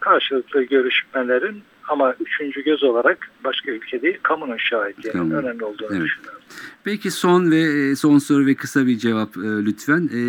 karşılıklı 0.00 0.62
görüşmelerin 0.62 1.62
ama 1.88 2.14
üçüncü 2.20 2.64
göz 2.64 2.82
olarak 2.82 3.30
başka 3.44 3.70
ülke 3.70 4.02
değil 4.02 4.18
kamunun 4.22 4.56
şahitliğinin 4.56 5.18
Tamam. 5.30 5.44
önemli 5.44 5.64
olduğunu 5.64 5.88
Evet. 5.92 6.02
düşünüyorum. 6.02 6.40
Peki 6.84 7.10
son 7.10 7.50
ve 7.50 7.60
e, 7.60 7.96
son 7.96 8.18
soru 8.18 8.46
ve 8.46 8.54
kısa 8.54 8.86
bir 8.86 8.98
cevap 8.98 9.36
e, 9.36 9.40
lütfen. 9.40 10.00
E, 10.14 10.22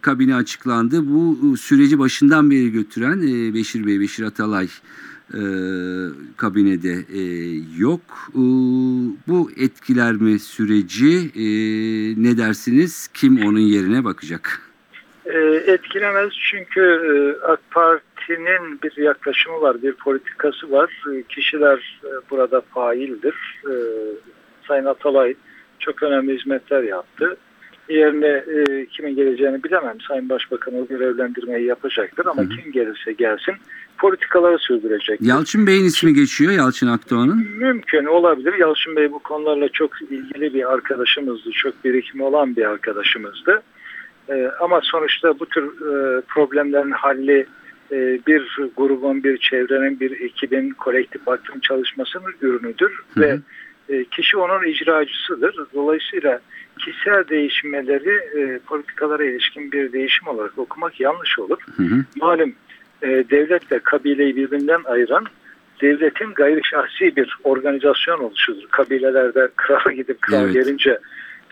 kabine 0.00 0.34
açıklandı. 0.34 1.06
Bu 1.06 1.38
e, 1.54 1.56
süreci 1.56 1.98
başından 1.98 2.50
beri 2.50 2.72
götüren 2.72 3.18
e, 3.22 3.54
Beşir 3.54 3.86
Bey, 3.86 4.00
Beşir 4.00 4.24
Atalay 4.24 4.68
e, 5.34 5.40
kabinede 6.36 7.04
e, 7.12 7.22
yok. 7.78 8.00
E, 8.30 8.42
bu 9.28 9.50
etkiler 9.56 10.12
mi 10.12 10.38
süreci? 10.38 11.30
E, 11.34 11.44
ne 12.22 12.38
dersiniz? 12.38 13.08
Kim 13.14 13.46
onun 13.46 13.58
yerine 13.58 14.04
bakacak? 14.04 14.60
E, 15.26 15.38
etkilemez 15.66 16.32
çünkü 16.50 16.80
e, 16.80 17.44
AK 17.46 17.60
Parti'nin 18.28 18.82
bir 18.82 19.02
yaklaşımı 19.02 19.60
var, 19.60 19.82
bir 19.82 19.92
politikası 19.92 20.70
var. 20.70 21.02
E, 21.14 21.22
kişiler 21.22 22.00
e, 22.04 22.10
burada 22.30 22.60
faildir. 22.60 23.34
E, 23.64 23.74
Sayın 24.68 24.84
Atalay 24.84 25.34
çok 25.78 26.02
önemli 26.02 26.38
hizmetler 26.38 26.82
yaptı. 26.82 27.36
Yerine 27.88 28.26
e, 28.26 28.86
kimin 28.86 29.16
geleceğini 29.16 29.64
bilemem. 29.64 30.00
Sayın 30.08 30.28
Başbakan 30.28 30.74
o 30.74 30.86
görevlendirmeyi 30.86 31.66
yapacaktır 31.66 32.26
ama 32.26 32.42
Hı 32.42 32.48
kim 32.48 32.72
gelirse 32.72 33.12
gelsin 33.12 33.54
politikaları 33.98 34.58
sürdürecektir. 34.58 35.26
Yalçın 35.26 35.66
Bey'in 35.66 35.84
ismi 35.84 36.14
geçiyor. 36.14 36.52
Yalçın 36.52 36.88
Akdoğan'ın. 36.88 37.46
Mümkün 37.58 38.04
olabilir. 38.04 38.54
Yalçın 38.58 38.96
Bey 38.96 39.12
bu 39.12 39.18
konularla 39.18 39.68
çok 39.68 40.02
ilgili 40.02 40.54
bir 40.54 40.72
arkadaşımızdı. 40.72 41.50
Çok 41.50 41.84
birikimi 41.84 42.22
olan 42.22 42.56
bir 42.56 42.64
arkadaşımızdı. 42.64 43.62
Ee, 44.28 44.50
ama 44.60 44.80
sonuçta 44.82 45.38
bu 45.38 45.46
tür 45.46 45.64
e, 45.64 46.20
problemlerin 46.20 46.90
halli 46.90 47.46
e, 47.92 48.18
bir 48.26 48.58
grubun, 48.76 49.24
bir 49.24 49.38
çevrenin, 49.38 50.00
bir 50.00 50.20
ekibin 50.20 50.70
kolektif 50.70 51.28
aklın 51.28 51.60
çalışmasının 51.60 52.34
ürünüdür. 52.42 53.02
Hı 53.14 53.20
hı. 53.20 53.24
Ve 53.24 53.38
e, 53.88 54.04
kişi 54.04 54.36
onun 54.36 54.64
icracısıdır. 54.64 55.56
Dolayısıyla 55.74 56.40
kişisel 56.78 57.28
değişmeleri 57.28 58.40
e, 58.40 58.58
politikalara 58.58 59.24
ilişkin 59.24 59.72
bir 59.72 59.92
değişim 59.92 60.28
olarak 60.28 60.58
okumak 60.58 61.00
yanlış 61.00 61.38
olur. 61.38 61.58
Hı 61.76 61.82
hı. 61.82 62.04
Malum 62.16 62.52
e, 63.02 63.08
devletle 63.08 63.78
kabileyi 63.78 64.36
birbirinden 64.36 64.80
ayıran 64.84 65.26
devletin 65.82 66.34
gayri 66.34 66.60
şahsi 66.64 67.16
bir 67.16 67.38
organizasyon 67.44 68.20
oluşudur. 68.20 68.68
Kabilelerde 68.70 69.48
kral 69.56 69.92
gidip 69.92 70.22
kral 70.22 70.44
Evet. 70.44 70.54
gelince 70.54 70.98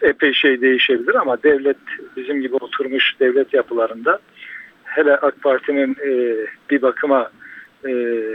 epey 0.02 0.32
şey 0.32 0.60
değişebilir 0.60 1.14
ama 1.14 1.42
devlet 1.42 1.76
bizim 2.16 2.40
gibi 2.40 2.54
oturmuş 2.54 3.20
devlet 3.20 3.54
yapılarında 3.54 4.18
hele 4.94 5.16
AK 5.16 5.42
Parti'nin 5.42 5.96
e, 6.06 6.36
bir 6.70 6.82
bakıma 6.82 7.30
e, 7.88 7.92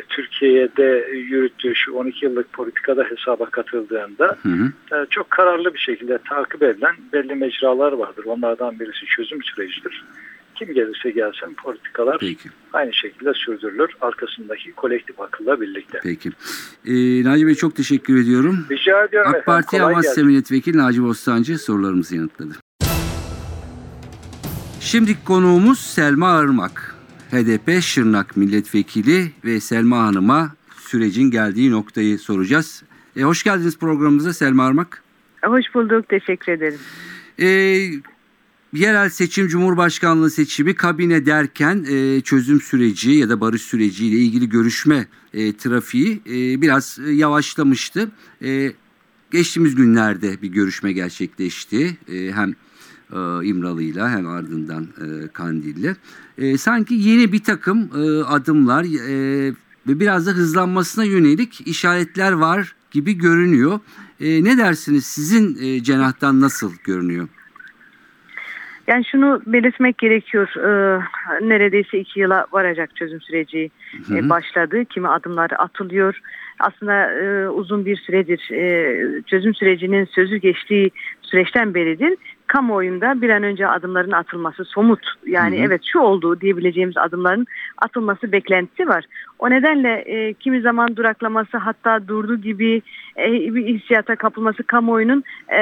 Türkiye'de 0.10 1.10
yürüttüğü 1.14 1.76
şu 1.76 1.94
12 1.94 2.26
yıllık 2.26 2.54
politikada 2.54 3.04
hesaba 3.04 3.46
katıldığında 3.46 4.38
Hı 4.44 4.50
hı. 4.50 4.96
e, 4.96 5.06
çok 5.10 5.32
kararlı 5.32 5.74
bir 5.74 5.80
şekilde 5.80 6.18
takip 6.30 6.64
edilen 6.64 6.96
belli 7.14 7.36
mecralar 7.36 7.92
vardır. 7.92 8.26
Onlardan 8.26 8.80
birisi 8.80 9.06
çözüm 9.06 9.44
sürecidir. 9.44 10.06
Kim 10.56 10.74
gelirse 10.74 11.12
gelsin 11.12 11.54
politikalar 11.64 12.18
Peki. 12.20 12.50
aynı 12.74 12.94
şekilde 12.94 13.34
sürdürülür. 13.34 13.90
Arkasındaki 14.02 14.72
kolektif 14.72 15.20
akılla 15.20 15.62
birlikte. 15.62 16.00
Peki. 16.04 16.30
E, 16.86 16.94
Naci 17.24 17.48
Bey 17.48 17.56
çok 17.56 17.76
teşekkür 17.76 18.22
ediyorum. 18.22 18.66
Rica 18.72 19.04
ediyorum 19.04 19.34
AK. 19.36 19.46
Parti 19.46 19.78
gelsin. 19.78 20.26
Milletvekili 20.26 20.78
Naci 20.78 21.04
Bostancı 21.04 21.58
sorularımızı 21.58 22.16
yanıtladı. 22.16 22.54
Şimdi 24.88 25.24
konuğumuz 25.24 25.80
Selma 25.80 26.42
Irmak. 26.44 26.96
HDP 27.32 27.82
Şırnak 27.82 28.38
Milletvekili 28.38 29.32
ve 29.46 29.60
Selma 29.60 30.00
Hanım'a 30.00 30.56
sürecin 30.78 31.32
geldiği 31.32 31.72
noktayı 31.72 32.20
soracağız. 32.20 32.84
E, 33.16 33.22
hoş 33.22 33.44
geldiniz 33.44 33.78
programımıza 33.78 34.34
Selma 34.34 34.68
Irmak. 34.68 35.04
Hoş 35.44 35.66
bulduk. 35.74 36.10
Teşekkür 36.10 36.52
ederim. 36.52 36.80
E, 37.40 37.48
yerel 38.74 39.10
seçim, 39.10 39.48
Cumhurbaşkanlığı 39.48 40.30
seçimi, 40.30 40.76
kabine 40.76 41.26
derken 41.26 41.86
e, 41.90 42.22
çözüm 42.22 42.62
süreci 42.62 43.12
ya 43.12 43.30
da 43.30 43.42
barış 43.42 43.62
süreciyle 43.62 44.18
ilgili 44.18 44.50
görüşme 44.50 45.08
e, 45.34 45.58
trafiği 45.58 46.22
e, 46.26 46.62
biraz 46.62 47.00
e, 47.08 47.12
yavaşlamıştı. 47.12 48.12
E, 48.44 48.72
geçtiğimiz 49.32 49.76
günlerde 49.76 50.42
bir 50.42 50.48
görüşme 50.48 50.92
gerçekleşti. 50.92 51.98
E, 52.08 52.32
hem 52.32 52.56
İmralı'yla 53.44 54.10
hem 54.10 54.28
ardından 54.28 54.84
e, 54.84 55.28
Kandil'le. 55.28 55.96
E, 56.38 56.58
sanki 56.58 56.94
yeni 56.94 57.32
bir 57.32 57.44
takım 57.44 57.90
e, 57.96 58.24
adımlar 58.24 58.84
e, 58.84 59.54
ve 59.88 60.00
biraz 60.00 60.28
da 60.28 60.32
hızlanmasına 60.32 61.04
yönelik 61.04 61.68
işaretler 61.68 62.32
var 62.32 62.76
gibi 62.92 63.18
görünüyor. 63.18 63.80
E, 64.20 64.44
ne 64.44 64.58
dersiniz 64.58 65.06
sizin 65.06 65.58
e, 65.62 65.84
cenahtan 65.84 66.42
nasıl 66.42 66.72
görünüyor? 66.84 67.28
Yani 68.88 69.06
şunu 69.06 69.42
belirtmek 69.46 69.98
gerekiyor. 69.98 70.50
Neredeyse 71.42 72.00
iki 72.00 72.20
yıla 72.20 72.46
varacak 72.52 72.96
çözüm 72.96 73.22
süreci 73.22 73.72
e, 74.12 74.30
başladı. 74.30 74.86
Kimi 74.86 75.08
adımlar 75.08 75.52
atılıyor. 75.58 76.20
Aslında 76.60 77.12
e, 77.12 77.50
uzun 77.50 77.86
bir 77.86 77.96
süredir 77.96 78.52
e, 78.52 79.22
çözüm 79.22 79.56
sürecinin 79.56 80.06
sözü 80.06 80.38
geçtiği 80.38 80.92
süreçten 81.22 81.74
beridir. 81.74 82.18
Kamuoyunda 82.48 83.22
bir 83.22 83.30
an 83.30 83.44
önce 83.44 83.68
adımların 83.68 84.12
atılması 84.12 84.66
somut 84.66 85.00
yani 85.26 85.58
Hı 85.58 85.62
hı. 85.62 85.66
evet 85.66 85.82
şu 85.86 86.00
oldu 86.00 86.42
diyebileceğimiz 86.42 86.98
adımların 86.98 87.46
atılması 87.78 88.32
beklentisi 88.32 88.88
var. 88.88 89.06
O 89.40 89.50
nedenle 89.50 89.94
e, 89.94 90.34
kimi 90.34 90.62
zaman 90.62 90.96
duraklaması 90.96 91.58
hatta 91.58 92.08
durdu 92.08 92.42
gibi 92.42 92.82
e, 93.18 93.56
bir 93.56 93.66
hissiyata 93.66 94.16
kapılması 94.16 94.64
kamuoyunun 94.64 95.24
e, 95.52 95.62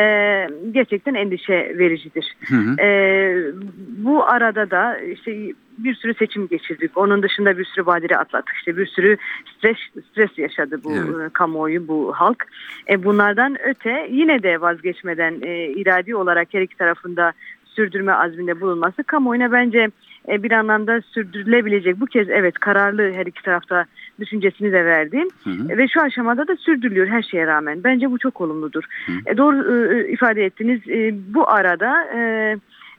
gerçekten 0.71 1.13
endişe 1.13 1.75
vericidir. 1.77 2.35
Hı 2.47 2.55
hı. 2.55 2.81
Ee, 2.81 3.51
bu 3.97 4.25
arada 4.25 4.71
da 4.71 4.97
işte 4.99 5.53
bir 5.77 5.95
sürü 5.95 6.13
seçim 6.13 6.47
geçirdik. 6.47 6.97
Onun 6.97 7.23
dışında 7.23 7.57
bir 7.57 7.65
sürü 7.65 7.85
badire 7.85 8.17
atlattık. 8.17 8.55
İşte 8.55 8.77
bir 8.77 8.85
sürü 8.85 9.17
stres 9.57 9.77
stres 10.11 10.37
yaşadı 10.37 10.83
bu 10.83 10.91
Evet. 10.91 11.29
e, 11.29 11.33
kamuoyu, 11.33 11.87
bu 11.87 12.13
halk. 12.13 12.45
E, 12.89 13.03
bunlardan 13.03 13.57
öte 13.67 14.07
yine 14.11 14.43
de 14.43 14.61
vazgeçmeden 14.61 15.41
e, 15.41 15.67
iradi 15.67 16.15
olarak 16.15 16.47
her 16.51 16.61
iki 16.61 16.77
tarafında 16.77 17.33
sürdürme 17.65 18.13
azminde 18.13 18.61
bulunması 18.61 19.03
kamuoyuna 19.03 19.51
bence 19.51 19.89
e, 20.29 20.43
bir 20.43 20.51
anlamda 20.51 21.01
sürdürülebilecek. 21.01 21.99
Bu 21.99 22.05
kez 22.05 22.29
evet 22.29 22.59
kararlı 22.59 23.11
her 23.13 23.25
iki 23.25 23.41
tarafta 23.41 23.85
düşüncesini 24.19 24.71
de 24.71 24.85
verdi. 24.85 25.23
Hı 25.43 25.49
hı. 25.49 25.77
Ve 25.77 25.87
şu 25.87 26.01
aşamada 26.01 26.47
da 26.47 26.55
sürdürülüyor 26.55 27.07
her 27.07 27.21
şeye 27.21 27.47
rağmen. 27.47 27.83
Bence 27.83 28.11
bu 28.11 28.19
çok 28.19 28.41
olumludur. 28.41 28.83
E, 29.25 29.37
doğru 29.37 29.93
e, 29.93 30.11
ifade 30.11 30.45
ettiniz. 30.45 30.81
E, 30.87 31.13
bu 31.33 31.49
arada 31.49 32.03
e, 32.15 32.19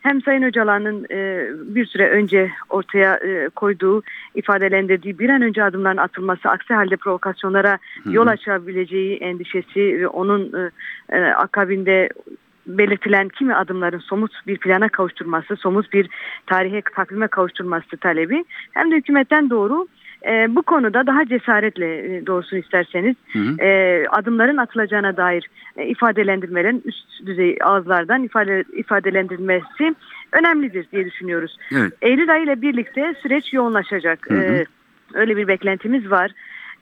hem 0.07 0.23
Sayın 0.23 0.43
Öcalan'ın 0.43 1.07
e, 1.11 1.49
bir 1.75 1.87
süre 1.87 2.11
önce 2.11 2.51
ortaya 2.71 3.15
e, 3.15 3.49
koyduğu, 3.49 4.03
ifadelendirdiği 4.35 5.19
bir 5.19 5.29
an 5.29 5.43
önce 5.43 5.65
adımların 5.65 5.97
atılması, 5.97 6.49
aksi 6.49 6.75
halde 6.75 6.97
provokasyonlara 6.97 7.79
yol 8.11 8.27
açabileceği 8.27 9.17
endişesi 9.17 10.01
ve 10.01 10.09
onun 10.09 10.53
e, 10.53 10.71
e, 11.09 11.21
akabinde 11.23 12.09
belirtilen 12.67 13.29
kimi 13.29 13.55
adımların 13.55 13.99
somut 13.99 14.33
bir 14.47 14.59
plana 14.59 14.89
kavuşturması, 14.89 15.57
somut 15.57 15.93
bir 15.93 16.09
tarihe 16.47 16.83
takvime 16.95 17.29
kavuşturması 17.29 17.97
talebi 17.97 18.45
hem 18.73 18.91
de 18.91 18.97
hükümetten 18.97 19.51
doğru 19.51 19.87
e, 20.27 20.57
bu 20.57 20.63
konuda 20.63 21.07
daha 21.07 21.27
cesaretle 21.27 22.17
e, 22.17 22.27
doğrusunu 22.27 22.59
isterseniz 22.61 23.17
Hı 23.33 23.39
hı. 23.39 23.63
e, 23.63 24.03
adımların 24.09 24.57
atılacağına 24.57 25.17
dair 25.17 25.51
e, 25.77 25.87
ifadelendirmelerin 25.87 26.83
üst 26.85 27.27
düzey 27.27 27.59
ağızlardan 27.65 28.23
ifade, 28.23 28.65
ifadelendirilmesi 28.73 29.95
önemlidir 30.33 30.87
diye 30.93 31.05
düşünüyoruz. 31.05 31.57
Evet. 31.73 31.93
Eylül 32.03 32.33
ayı 32.33 32.45
ile 32.45 32.63
birlikte 32.63 33.15
süreç 33.23 33.53
yoğunlaşacak. 33.53 34.31
Hı 34.31 34.35
hı. 34.35 34.43
E, 34.43 34.67
öyle 35.15 35.37
bir 35.37 35.49
beklentimiz 35.49 36.11
var. 36.11 36.31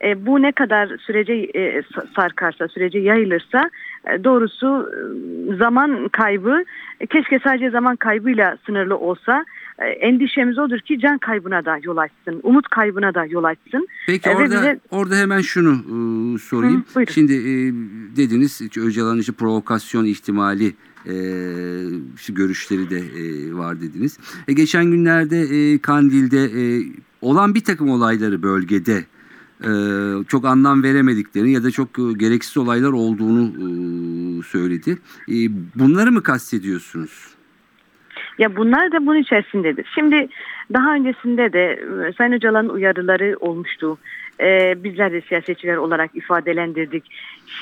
E, 0.03 0.25
bu 0.25 0.41
ne 0.41 0.51
kadar 0.51 0.97
sürece 0.97 1.33
e, 1.33 1.79
sa- 1.79 2.13
sarkarsa, 2.15 2.67
sürece 2.67 2.99
yayılırsa 2.99 3.69
e, 4.13 4.23
doğrusu 4.23 4.89
e, 4.93 5.55
zaman 5.55 6.07
kaybı 6.11 6.63
e, 6.99 7.05
keşke 7.07 7.39
sadece 7.43 7.69
zaman 7.69 7.95
kaybıyla 7.95 8.57
sınırlı 8.65 8.97
olsa. 8.97 9.45
E, 9.79 9.85
endişemiz 9.85 10.57
odur 10.59 10.79
ki 10.79 10.99
can 10.99 11.17
kaybına 11.17 11.65
da 11.65 11.77
yol 11.83 11.97
açsın, 11.97 12.39
umut 12.43 12.67
kaybına 12.67 13.13
da 13.13 13.25
yol 13.25 13.43
açsın. 13.43 13.87
Peki 14.07 14.29
E, 14.29 14.35
orada 14.35 14.55
bize- 14.55 14.79
orada 14.91 15.15
hemen 15.15 15.41
şunu 15.41 15.71
e, 15.73 16.37
sorayım. 16.37 16.85
Hı, 16.91 16.95
buyurun. 16.95 17.11
Şimdi 17.11 17.33
e, 17.33 17.73
dediniz 18.17 18.61
Öcalan'ın 18.77 19.21
provokasyon 19.37 20.05
ihtimali 20.05 20.73
e, 21.05 21.13
işte 22.15 22.33
görüşleri 22.33 22.89
de 22.89 22.97
e, 22.97 23.53
var 23.53 23.81
dediniz. 23.81 24.19
E, 24.47 24.53
geçen 24.53 24.85
günlerde 24.85 25.39
e, 25.41 25.77
Kandil'de 25.79 26.43
e, 26.43 26.83
olan 27.21 27.55
bir 27.55 27.63
takım 27.63 27.89
olayları 27.89 28.43
bölgede 28.43 29.03
çok 30.27 30.45
anlam 30.45 30.83
veremediklerini 30.83 31.51
ya 31.51 31.63
da 31.63 31.71
çok 31.71 31.99
e, 31.99 32.13
gereksiz 32.17 32.57
olaylar 32.57 32.91
olduğunu 32.91 33.43
e, 33.47 33.67
söyledi. 34.43 34.97
E, 35.27 35.35
bunları 35.75 36.11
mı 36.11 36.23
kastediyorsunuz? 36.23 37.35
Ya 38.37 38.55
bunlar 38.55 38.91
da 38.91 39.05
bunun 39.05 39.19
içerisindedir. 39.19 39.87
Şimdi 39.95 40.27
daha 40.73 40.93
öncesinde 40.93 41.53
de 41.53 41.79
e, 42.07 42.13
Sayın 42.17 42.31
Öcalan'ın 42.31 42.69
uyarıları 42.69 43.37
olmuştu. 43.39 43.97
Ee, 44.39 44.83
bizler 44.83 45.11
de 45.11 45.21
siyasetçiler 45.21 45.75
olarak 45.75 46.15
ifadelendirdik. 46.15 47.03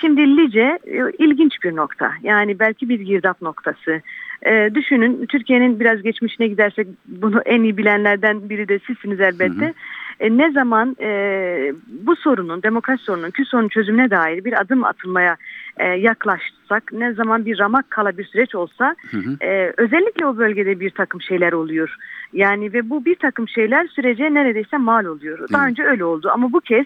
Şimdi 0.02 0.38
Lice 0.38 0.80
e, 0.88 1.00
ilginç 1.18 1.64
bir 1.64 1.76
nokta. 1.76 2.12
Yani 2.24 2.60
belki 2.60 2.90
bir 2.90 3.00
girdap 3.00 3.42
noktası. 3.42 4.02
Ee, 4.46 4.70
düşünün 4.76 5.26
Türkiye'nin 5.26 5.80
biraz 5.80 6.02
geçmişine 6.02 6.48
gidersek 6.48 6.88
bunu 7.08 7.42
en 7.46 7.64
iyi 7.64 7.78
bilenlerden 7.78 8.50
biri 8.50 8.68
de 8.68 8.80
sizsiniz 8.88 9.20
elbette. 9.20 9.74
E, 10.20 10.38
ne 10.38 10.52
zaman 10.52 10.96
e, 11.02 11.10
bu 11.88 12.16
sorunun, 12.16 12.64
demokrasi 12.64 13.04
sorunun, 13.04 13.32
Kürt 13.32 13.48
sorunun 13.48 13.68
çözümüne 13.68 14.10
dair 14.10 14.46
bir 14.46 14.62
adım 14.62 14.84
atılmaya 14.84 15.38
e, 15.78 15.86
yaklaşsak, 15.86 16.92
ne 16.92 17.14
zaman 17.14 17.46
bir 17.46 17.60
ramak 17.60 17.92
kala 17.92 18.18
bir 18.18 18.26
süreç 18.26 18.56
olsa 18.56 18.96
Hı 19.12 19.18
hı. 19.18 19.38
ee, 19.42 19.74
özellikle 19.78 20.26
o 20.26 20.38
bölgede 20.38 20.80
bir 20.80 20.90
takım 20.90 21.22
şeyler 21.22 21.54
oluyor. 21.54 21.96
Yani 22.34 22.74
ve 22.74 22.90
bu 22.90 23.06
bir 23.06 23.16
takım 23.16 23.48
şeyler 23.48 23.88
sürece 23.88 24.34
neredeyse 24.34 24.78
mal 24.78 25.06
oluyor. 25.06 25.50
Daha 25.54 25.62
Evet. 25.62 25.72
önce 25.72 25.84
öyle 25.84 26.06
oldu 26.06 26.30
ama 26.34 26.54
bu 26.54 26.60
kez 26.60 26.86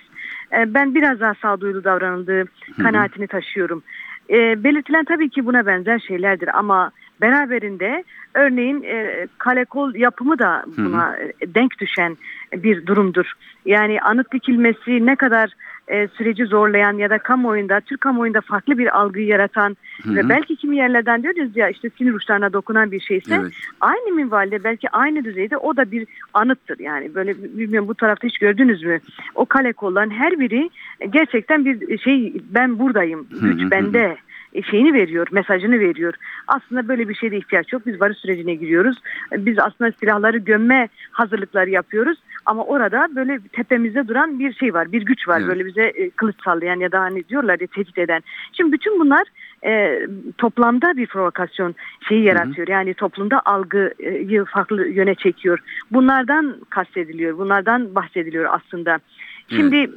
e, 0.54 0.74
ben 0.74 0.96
biraz 0.96 1.20
daha 1.20 1.34
sağduyulu 1.42 1.84
davranıldığı 1.84 2.42
hı. 2.42 2.84
kanaatini 2.84 3.28
taşıyorum. 3.28 3.84
E, 4.30 4.64
belirtilen 4.64 5.04
tabii 5.04 5.30
ki 5.30 5.46
buna 5.46 5.66
benzer 5.66 6.00
şeylerdir 6.00 6.60
ama 6.60 6.92
beraberinde 7.22 8.04
örneğin 8.34 8.84
e, 8.84 9.28
kale 9.38 9.66
kol 9.66 9.96
yapımı 9.96 10.40
da 10.40 10.64
buna 10.78 11.18
e, 11.18 11.54
denk 11.56 11.80
düşen 11.80 12.18
bir 12.54 12.86
durumdur. 12.86 13.34
Yani 13.66 14.02
anıt 14.02 14.34
dikilmesi 14.34 15.06
ne 15.06 15.16
kadar 15.16 15.54
e, 15.88 16.08
süreci 16.08 16.46
zorlayan 16.46 16.94
ya 16.98 17.10
da 17.10 17.18
kamuoyunda, 17.18 17.82
Türk 17.82 18.02
kamuoyunda 18.02 18.42
farklı 18.42 18.78
bir 18.78 19.00
algıyı 19.00 19.28
yaratan 19.28 19.78
Hı 20.04 20.10
hı. 20.10 20.16
ve 20.16 20.30
belki 20.30 20.56
kimi 20.56 20.78
yerlerden 20.78 21.24
diyoruz 21.24 21.58
ya 21.58 21.70
işte 21.70 21.90
sinir 21.90 22.14
uçlarına 22.14 22.54
dokunan 22.54 22.92
bir 22.92 23.00
şeyse 23.00 23.36
Evet. 23.36 23.54
aynı 23.82 24.16
minvalde 24.16 24.64
belki 24.64 24.90
aynı 24.90 25.24
düzeyde 25.24 25.58
o 25.58 25.78
da 25.78 25.92
bir 25.92 26.08
anıttır. 26.34 26.80
Yani 26.80 27.16
böyle 27.16 27.36
bilmiyorum 27.44 27.88
bu 27.88 27.96
tarafta 27.96 28.28
hiç 28.28 28.38
gördünüz 28.38 28.84
mü? 28.84 29.00
O 29.36 29.46
kale 29.46 29.74
kolların 29.74 30.10
her 30.10 30.40
biri 30.40 30.70
gerçekten 31.10 31.66
bir 31.66 31.98
şey 31.98 32.34
ben 32.50 32.80
buradayım, 32.80 33.28
güç 33.42 33.72
bende 33.72 34.18
şeyini 34.72 34.94
veriyor, 34.94 35.28
mesajını 35.32 35.80
veriyor. 35.80 36.14
Aslında 36.48 36.88
böyle 36.88 37.10
bir 37.10 37.16
şeye 37.16 37.38
ihtiyaç 37.38 37.74
yok. 37.74 37.82
Biz 37.86 38.00
barış 38.00 38.18
sürecine 38.18 38.56
giriyoruz. 38.56 38.98
Biz 39.38 39.60
aslında 39.60 39.92
silahları 39.92 40.38
gömme 40.38 40.90
hazırlıkları 41.12 41.70
yapıyoruz. 41.70 42.18
Ama 42.48 42.64
orada 42.64 43.08
böyle 43.16 43.40
tepemizde 43.54 44.08
duran 44.08 44.40
bir 44.40 44.54
şey 44.54 44.74
var, 44.74 44.92
bir 44.92 45.02
güç 45.02 45.28
var. 45.28 45.40
Evet. 45.40 45.50
Böyle 45.50 45.66
bize 45.66 45.82
e, 45.82 46.10
kılıç 46.10 46.36
sallayan 46.46 46.80
ya 46.80 46.92
da 46.92 47.00
hani 47.00 47.28
diyorlar 47.30 47.60
ya 47.60 47.68
tehdit 47.68 47.98
eden. 47.98 48.22
Şimdi 48.54 48.72
bütün 48.72 49.00
bunlar 49.00 49.28
e, 49.66 50.02
toplamda 50.38 50.98
bir 50.98 51.08
provokasyon 51.08 51.76
şeyi 52.10 52.24
yaratıyor. 52.24 52.68
Yani 52.68 52.94
toplumda 52.94 53.42
algıyı 53.46 54.46
farklı 54.46 54.88
yöne 54.88 55.16
çekiyor. 55.16 55.60
Bunlardan 55.92 56.56
kastediliyor, 56.70 57.38
bunlardan 57.38 57.96
bahsediliyor 57.96 58.50
aslında. 58.54 59.00
Şimdi 59.50 59.92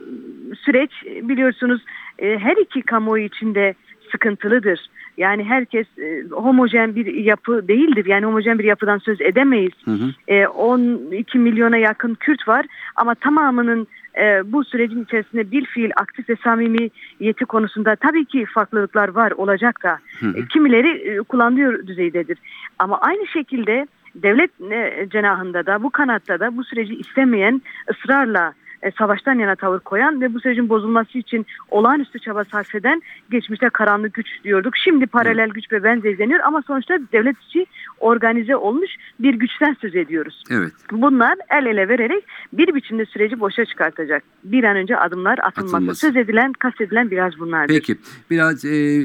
süreç 0.61 0.91
biliyorsunuz 1.05 1.85
e, 2.19 2.39
her 2.39 2.57
iki 2.57 2.83
kamuoyu 2.83 3.25
içinde 3.25 3.75
sıkıntılıdır. 4.13 4.91
Yani 5.21 5.45
herkes 5.45 5.87
e, 5.99 6.25
homojen 6.31 6.97
bir 6.97 7.15
yapı 7.15 7.69
değildir. 7.69 8.07
Yani 8.07 8.27
homojen 8.27 8.59
bir 8.59 8.65
yapıdan 8.65 8.99
söz 8.99 9.21
edemeyiz. 9.21 9.73
Hı 9.85 9.91
hı. 9.91 10.11
E, 10.29 10.47
12 10.47 11.39
milyona 11.39 11.77
yakın 11.77 12.15
Kürt 12.15 12.49
var 12.49 12.67
ama 12.97 13.15
tamamının 13.15 13.87
e, 14.19 14.53
bu 14.53 14.65
sürecin 14.65 15.05
içerisinde 15.05 15.51
bir 15.51 15.65
fiil 15.65 15.91
aktif 15.97 16.29
ve 16.29 16.37
samimiyeti 16.45 17.45
konusunda 17.45 17.97
tabii 17.97 18.25
ki 18.25 18.47
farklılıklar 18.55 19.09
var 19.09 19.31
olacak 19.31 19.83
da 19.83 19.99
Hı 20.21 20.27
hı. 20.27 20.39
E, 20.39 20.47
kimileri 20.47 20.89
e, 20.89 21.19
kullanılıyor 21.19 21.87
düzeydedir. 21.87 22.39
Ama 22.79 22.99
aynı 22.99 23.27
şekilde 23.27 23.87
devlet 24.15 24.51
e, 24.73 25.09
cenahında 25.13 25.67
da 25.67 25.83
bu 25.83 25.91
kanatta 25.91 26.41
da 26.41 26.57
bu 26.57 26.65
süreci 26.65 26.95
istemeyen 26.95 27.63
ısrarla 27.91 28.53
e, 28.83 28.91
savaştan 28.91 29.39
yana 29.39 29.57
tavır 29.57 29.81
koyan 29.81 30.21
ve 30.21 30.35
bu 30.35 30.41
sürecin 30.41 30.69
bozulması 30.69 31.19
için 31.19 31.47
olağanüstü 31.71 32.19
çaba 32.19 32.45
sarf 32.45 32.75
eden 32.75 33.03
geçmişte 33.31 33.69
karanlık 33.71 34.15
güç 34.15 34.27
diyorduk. 34.45 34.77
Şimdi 34.77 35.07
paralel 35.07 35.49
güç 35.49 35.73
ve 35.73 35.83
deniyor 36.19 36.41
ama 36.41 36.63
sonuçta 36.67 36.99
devlet 37.13 37.37
içi 37.49 37.67
organize 38.01 38.57
olmuş 38.57 38.91
bir 39.21 39.35
güçten 39.35 39.77
söz 39.81 39.97
ediyoruz. 39.97 40.43
Evet. 40.51 40.73
Bunlar 40.93 41.35
el 41.51 41.67
ele 41.67 41.89
vererek 41.89 42.25
bir 42.53 42.75
biçimde 42.75 43.07
süreci 43.07 43.41
boşa 43.41 43.65
çıkartacak. 43.65 44.23
Bir 44.45 44.65
an 44.65 44.77
önce 44.77 44.97
adımlar 44.97 45.39
atılması. 45.39 45.77
Atılması. 45.77 46.01
Söz 46.01 46.17
edilen, 46.17 46.53
kastedilen 46.53 47.11
biraz 47.11 47.39
bunlardır. 47.39 47.75
Peki 47.75 47.97
biraz 48.31 48.65
e, 48.65 49.03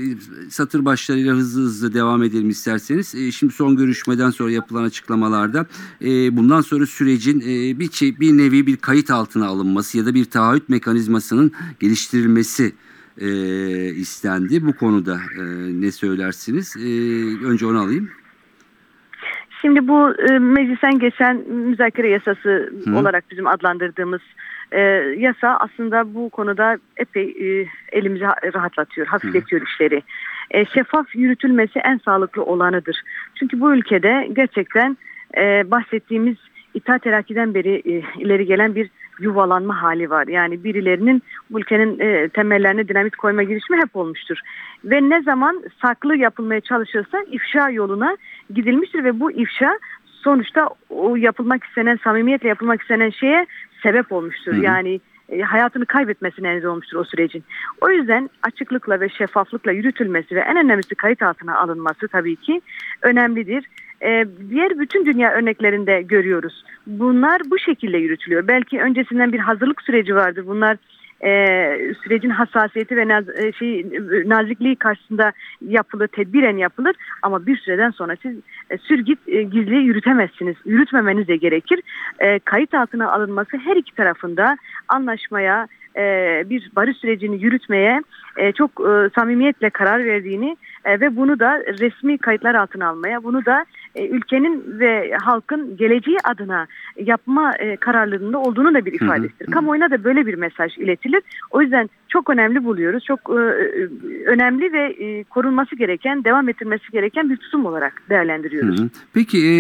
satır 0.49 0.85
başlarıyla 0.85 1.33
hızlı 1.33 1.61
hızlı 1.61 1.93
devam 1.93 2.23
edelim 2.23 2.49
isterseniz. 2.49 3.15
E, 3.15 3.31
şimdi 3.31 3.53
son 3.53 3.75
görüşmeden 3.75 4.29
sonra 4.29 4.51
yapılan 4.51 4.83
açıklamalarda 4.83 5.65
e, 6.01 6.38
bundan 6.38 6.61
sonra 6.61 6.85
sürecin 6.85 7.39
e, 7.39 7.79
bir, 7.79 8.19
bir 8.19 8.38
nevi 8.38 8.67
bir 8.67 8.77
kayıt 8.77 9.11
altına 9.11 9.47
alınması 9.47 9.64
ya 9.93 10.06
da 10.06 10.13
bir 10.13 10.25
taahhüt 10.25 10.69
mekanizmasının 10.69 11.51
geliştirilmesi 11.80 12.75
e, 13.21 13.28
istendi. 13.89 14.65
Bu 14.65 14.73
konuda 14.73 15.15
e, 15.39 15.41
ne 15.82 15.91
söylersiniz? 15.91 16.75
E, 16.78 16.89
önce 17.45 17.65
onu 17.65 17.80
alayım. 17.80 18.10
Şimdi 19.62 19.88
bu 19.88 20.13
e, 20.30 20.39
meclisten 20.39 20.99
geçen 20.99 21.49
müzakere 21.49 22.10
yasası 22.10 22.73
Hı. 22.86 22.95
olarak 22.95 23.32
bizim 23.32 23.47
adlandırdığımız 23.47 24.21
e, 24.71 24.80
yasa 25.17 25.58
aslında 25.58 26.13
bu 26.13 26.30
konuda 26.30 26.78
epey 26.97 27.30
e, 27.30 27.67
elimizi 27.91 28.25
ha- 28.25 28.54
rahatlatıyor, 28.54 29.08
hafifletiyor 29.08 29.62
işleri. 29.62 30.04
E, 30.51 30.65
şeffaf 30.65 31.15
yürütülmesi 31.15 31.80
en 31.80 31.97
sağlıklı 32.06 32.43
olanıdır. 32.43 33.01
Çünkü 33.36 33.60
bu 33.60 33.75
ülkede 33.75 34.30
gerçekten 34.34 34.97
e, 35.38 35.71
bahsettiğimiz 35.71 36.36
İttihat 36.73 37.04
Terakki'den 37.04 37.54
beri 37.54 37.82
e, 37.86 38.21
ileri 38.21 38.45
gelen 38.45 38.75
bir 38.75 38.89
yuvalanma 39.19 39.82
hali 39.82 40.10
var. 40.10 40.28
Yani 40.28 40.63
birilerinin 40.63 41.23
ülkenin 41.51 41.99
e, 41.99 42.30
temellerine 42.30 42.88
dinamit 42.88 43.15
koyma 43.15 43.43
girişimi 43.43 43.82
hep 43.82 43.95
olmuştur. 43.95 44.38
Ve 44.84 45.10
ne 45.10 45.21
zaman 45.21 45.63
saklı 45.82 46.17
yapılmaya 46.17 46.62
çalışırsa 46.62 47.17
ifşa 47.32 47.69
yoluna 47.69 48.17
gidilmiştir 48.54 49.04
ve 49.04 49.19
bu 49.19 49.32
ifşa 49.32 49.80
sonuçta 50.06 50.69
o 50.89 51.15
yapılmak 51.15 51.63
istenen, 51.63 51.99
samimiyetle 52.04 52.49
yapılmak 52.49 52.82
istenen 52.82 53.10
şeye 53.10 53.45
sebep 53.84 54.12
olmuştur. 54.12 54.54
Hı 54.54 54.58
hı. 54.58 54.62
Yani 54.62 54.99
e, 55.30 55.41
hayatını 55.41 55.86
kaybetmesine 55.86 56.56
neden 56.56 56.67
olmuştur 56.67 56.97
o 56.97 57.04
sürecin. 57.04 57.43
O 57.82 57.89
yüzden 57.89 58.30
açıklıkla 58.43 58.99
ve 58.99 59.10
şeffaflıkla 59.10 59.71
yürütülmesi 59.71 60.36
ve 60.36 60.39
en 60.39 60.58
önemlisi 60.58 60.95
kayıt 60.95 61.21
altına 61.21 61.58
alınması 61.58 62.08
tabii 62.08 62.36
ki 62.36 62.62
önemlidir. 63.01 63.65
Ee, 64.01 64.25
diğer 64.49 64.79
bütün 64.79 65.05
dünya 65.05 65.31
örneklerinde 65.31 66.01
görüyoruz. 66.01 66.63
Bunlar 66.88 67.41
bu 67.51 67.60
şekilde 67.60 67.97
yürütülüyor. 67.97 68.47
Belki 68.47 68.81
öncesinden 68.81 69.34
bir 69.34 69.39
hazırlık 69.39 69.81
süreci 69.81 70.15
vardır. 70.15 70.43
Bunlar 70.47 70.77
e, 71.25 71.93
sürecin 72.03 72.29
hassasiyeti 72.29 72.97
ve 72.97 73.01
e, 73.38 73.51
şey, 73.51 73.86
nazikliği 74.25 74.75
karşısında 74.75 75.31
yapılır, 75.62 76.08
tedbiren 76.08 76.58
yapılır. 76.58 76.95
Ama 77.21 77.45
bir 77.45 77.58
süreden 77.58 77.91
sonra 77.91 78.15
siz 78.21 78.36
e, 78.69 78.77
sürgit 78.77 79.19
e, 79.27 79.43
gizli 79.43 79.75
yürütemezsiniz. 79.75 80.55
Yürütmemeniz 80.65 81.27
de 81.27 81.36
gerekir. 81.36 81.81
Kayıt 82.45 82.73
altına 82.73 83.12
alınması 83.12 83.58
her 83.58 83.75
iki 83.75 83.95
tarafında 83.95 84.58
anlaşmaya, 84.88 85.67
bir 86.49 86.71
barış 86.75 86.97
sürecini 86.97 87.43
yürütmeye 87.43 88.01
çok 88.55 88.71
samimiyetle 89.15 89.69
karar 89.69 90.05
verdiğini 90.05 90.58
e, 90.86 91.00
ve 91.00 91.15
bunu 91.15 91.39
da 91.39 91.60
resmi 91.80 92.17
kayıtlar 92.17 92.56
altına 92.56 92.88
almaya, 92.88 93.24
bunu 93.24 93.45
da 93.45 93.65
e, 93.95 94.08
ülkenin 94.08 94.80
ve 94.80 95.17
halkın 95.21 95.78
geleceği 95.78 96.17
adına 96.24 96.67
yapma 96.98 97.54
e, 97.60 97.76
kararlılığında 97.76 98.38
olduğunu 98.38 98.74
da 98.74 98.86
bir 98.86 99.00
Hı 99.00 99.06
hı, 99.06 99.06
ifadesidir. 99.06 99.48
hı. 99.48 99.52
Kamuoyuna 99.52 99.91
da 99.91 100.04
böyle 100.04 100.26
bir 100.26 100.34
mesaj 100.34 100.78
iletilir. 100.78 101.21
O 101.52 101.62
yüzden 101.62 101.89
çok 102.10 102.30
önemli 102.30 102.63
buluyoruz. 102.63 103.04
Çok 103.04 103.19
e, 103.30 103.34
e, 103.34 103.89
önemli 104.26 104.74
ve 104.74 104.84
e, 105.00 105.24
korunması 105.24 105.76
gereken, 105.76 106.24
devam 106.24 106.50
ettirmesi 106.50 106.91
gereken 106.91 107.30
bir 107.30 107.38
tutum 107.38 107.65
olarak 107.65 108.02
değerlendiriyoruz. 108.10 108.80
Hı 108.80 108.84
hı. 108.84 108.89
Peki 109.13 109.38
e, 109.38 109.54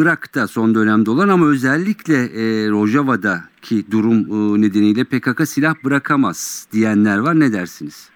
Irak'ta 0.00 0.46
son 0.46 0.74
dönemde 0.74 1.10
olan 1.10 1.28
ama 1.28 1.46
özellikle 1.46 2.14
e, 2.14 2.70
Rojava'daki 2.70 3.90
durum 3.90 4.18
e, 4.18 4.60
nedeniyle 4.60 5.04
PKK 5.04 5.48
silah 5.48 5.74
bırakamaz 5.84 6.68
diyenler 6.72 7.18
var. 7.18 7.40
Ne 7.40 7.52
dersiniz? 7.52 8.10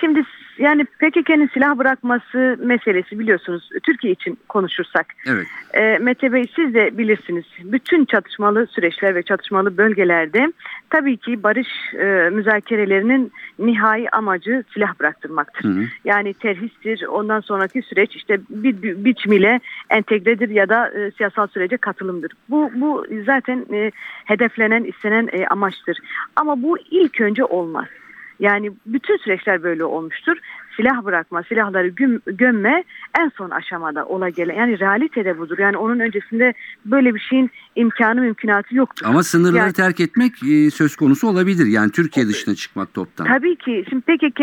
Şimdi 0.00 0.22
yani 0.58 0.84
PKK'nın 0.84 1.50
silah 1.54 1.78
bırakması 1.78 2.56
meselesi 2.58 3.18
biliyorsunuz 3.18 3.70
Türkiye 3.82 4.12
için 4.12 4.38
konuşursak. 4.48 5.06
Evet. 5.26 5.46
E, 5.74 5.98
Mete 5.98 6.32
Bey 6.32 6.46
siz 6.56 6.74
de 6.74 6.98
bilirsiniz. 6.98 7.44
Bütün 7.64 8.04
çatışmalı 8.04 8.66
süreçler 8.66 9.14
ve 9.14 9.22
çatışmalı 9.22 9.76
bölgelerde 9.76 10.52
tabii 10.90 11.16
ki 11.16 11.42
barış 11.42 11.68
e, 11.94 12.30
müzakerelerinin 12.30 13.32
nihai 13.58 14.08
amacı 14.10 14.64
silah 14.74 15.00
bıraktırmaktır. 15.00 15.64
Hı 15.64 15.68
hı. 15.68 15.84
Yani 16.04 16.34
terhistir. 16.34 17.06
Ondan 17.06 17.40
sonraki 17.40 17.82
süreç 17.82 18.16
işte 18.16 18.40
bir, 18.50 18.82
bir 18.82 19.04
biçimiyle 19.04 19.60
entegredir 19.90 20.48
ya 20.48 20.68
da 20.68 20.90
e, 20.90 21.10
siyasal 21.10 21.46
sürece 21.46 21.76
katılımdır. 21.76 22.32
Bu 22.50 22.70
bu 22.74 23.06
zaten 23.26 23.66
e, 23.72 23.90
hedeflenen, 24.24 24.84
istenen 24.84 25.28
e, 25.32 25.46
amaçtır. 25.46 25.98
Ama 26.36 26.62
bu 26.62 26.78
ilk 26.90 27.20
önce 27.20 27.44
olmaz. 27.44 27.86
Yani 28.40 28.70
bütün 28.86 29.16
süreçler 29.16 29.62
böyle 29.62 29.84
olmuştur. 29.84 30.36
Silah 30.76 31.04
bırakma, 31.04 31.42
silahları 31.42 31.88
güm, 31.88 32.20
gömme 32.26 32.84
en 33.20 33.28
son 33.36 33.50
aşamada 33.50 34.04
ola 34.06 34.28
gelen. 34.28 34.54
Yani 34.54 34.80
realitede 34.80 35.38
budur. 35.38 35.58
Yani 35.58 35.76
onun 35.76 36.00
öncesinde 36.00 36.54
böyle 36.84 37.14
bir 37.14 37.20
şeyin 37.20 37.50
imkanı 37.76 38.20
mümkünatı 38.20 38.74
yoktur. 38.76 39.06
Ama 39.06 39.22
sınırları 39.22 39.58
Yani- 39.58 39.72
terk 39.72 40.00
etmek 40.00 40.32
e, 40.42 40.70
söz 40.70 40.96
konusu 40.96 41.28
olabilir. 41.28 41.66
Yani 41.66 41.90
Türkiye 41.90 42.26
dışına 42.26 42.54
çıkmak 42.54 42.94
toptan. 42.94 43.26
Tabii 43.26 43.56
ki. 43.56 43.84
Şimdi 43.88 44.02
PKK 44.02 44.40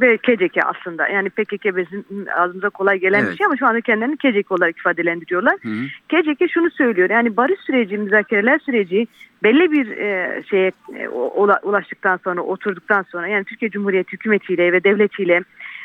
ve 0.00 0.16
KCK 0.16 0.56
aslında. 0.64 1.08
Yani 1.08 1.30
PKK 1.30 1.76
bizim 1.76 2.04
ağzımıza 2.36 2.68
kolay 2.70 2.98
gelen 2.98 3.20
Evet. 3.20 3.32
bir 3.32 3.36
şey 3.36 3.46
ama 3.46 3.56
şu 3.56 3.66
anda 3.66 3.80
kendilerini 3.80 4.16
KCK 4.16 4.52
olarak 4.52 4.78
ifadelendiriyorlar. 4.78 5.54
Hı 5.62 5.68
hı. 5.68 5.84
KCK 6.08 6.50
şunu 6.52 6.70
söylüyor. 6.70 7.10
Yani 7.10 7.36
barış 7.36 7.60
süreci, 7.60 7.98
müzakereler 7.98 8.58
süreci 8.58 9.06
belli 9.42 9.72
bir 9.72 9.90
e, 9.90 10.42
şeye 10.50 10.72
e, 10.94 11.04
ula- 11.06 11.62
ulaştıktan 11.62 12.16
sonra, 12.24 12.40
oturduktan 12.40 13.02
sonra 13.02 13.28
yani 13.28 13.44
Türkiye 13.44 13.70
Cumhuriyeti 13.70 14.12
hükümetiyle 14.12 14.72
ve 14.72 14.84
devletiyle 14.84 15.40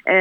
e, 0.10 0.16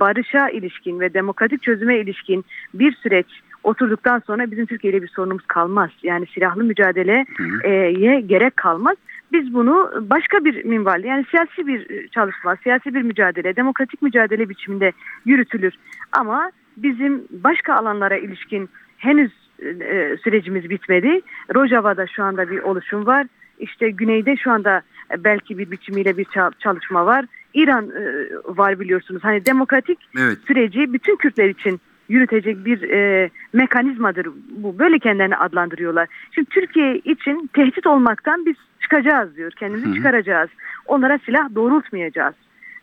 barışa 0.00 0.48
ilişkin 0.48 1.00
ve 1.00 1.14
demokratik 1.14 1.62
çözüme 1.62 1.98
ilişkin 1.98 2.44
bir 2.74 2.92
süreç 2.92 3.26
oturduktan 3.64 4.22
sonra 4.26 4.50
bizim 4.50 4.66
Türkiye 4.66 4.92
ile 4.92 5.02
bir 5.02 5.08
sorunumuz 5.08 5.46
kalmaz. 5.46 5.90
Yani 6.02 6.26
silahlı 6.26 6.64
mücadeleye 6.64 8.20
gerek 8.20 8.56
kalmaz. 8.56 8.96
Biz 9.32 9.54
bunu 9.54 9.90
başka 10.10 10.44
bir 10.44 10.64
minvalde 10.64 11.06
yani 11.06 11.24
siyasi 11.30 11.66
bir 11.66 12.08
çalışma, 12.08 12.56
siyasi 12.56 12.94
bir 12.94 13.02
mücadele, 13.02 13.56
demokratik 13.56 14.02
mücadele 14.02 14.48
biçiminde 14.48 14.92
yürütülür. 15.24 15.74
Ama 16.12 16.50
bizim 16.76 17.24
başka 17.30 17.74
alanlara 17.74 18.16
ilişkin 18.16 18.68
henüz 18.98 19.32
e, 19.64 20.16
sürecimiz 20.24 20.70
bitmedi. 20.70 21.20
Rojava'da 21.54 22.06
şu 22.06 22.24
anda 22.24 22.50
bir 22.50 22.58
oluşum 22.58 23.06
var. 23.06 23.26
İşte 23.58 23.90
güneyde 23.90 24.36
şu 24.36 24.50
anda 24.50 24.82
belki 25.18 25.58
bir 25.58 25.70
biçimiyle 25.70 26.16
bir 26.16 26.24
ça- 26.24 26.52
çalışma 26.58 27.06
var. 27.06 27.24
İran 27.54 27.84
e, 27.90 28.28
var 28.44 28.80
biliyorsunuz. 28.80 29.24
Hani 29.24 29.46
demokratik 29.46 29.98
Evet. 30.18 30.38
süreci 30.46 30.92
bütün 30.92 31.16
Kürtler 31.16 31.48
için 31.48 31.80
yürütecek 32.08 32.64
bir 32.64 32.82
e, 32.90 33.30
mekanizmadır 33.52 34.28
bu. 34.50 34.78
Böyle 34.78 34.98
kendilerini 34.98 35.36
adlandırıyorlar. 35.36 36.08
Şimdi 36.32 36.48
Türkiye 36.50 36.96
için 36.98 37.50
tehdit 37.52 37.86
olmaktan 37.86 38.46
biz 38.46 38.56
çıkacağız 38.80 39.36
diyor. 39.36 39.50
Kendimizi 39.50 39.86
Hı 39.86 39.90
hı. 39.90 39.94
çıkaracağız. 39.94 40.50
Onlara 40.86 41.18
silah 41.18 41.54
doğrultmayacağız. 41.54 42.34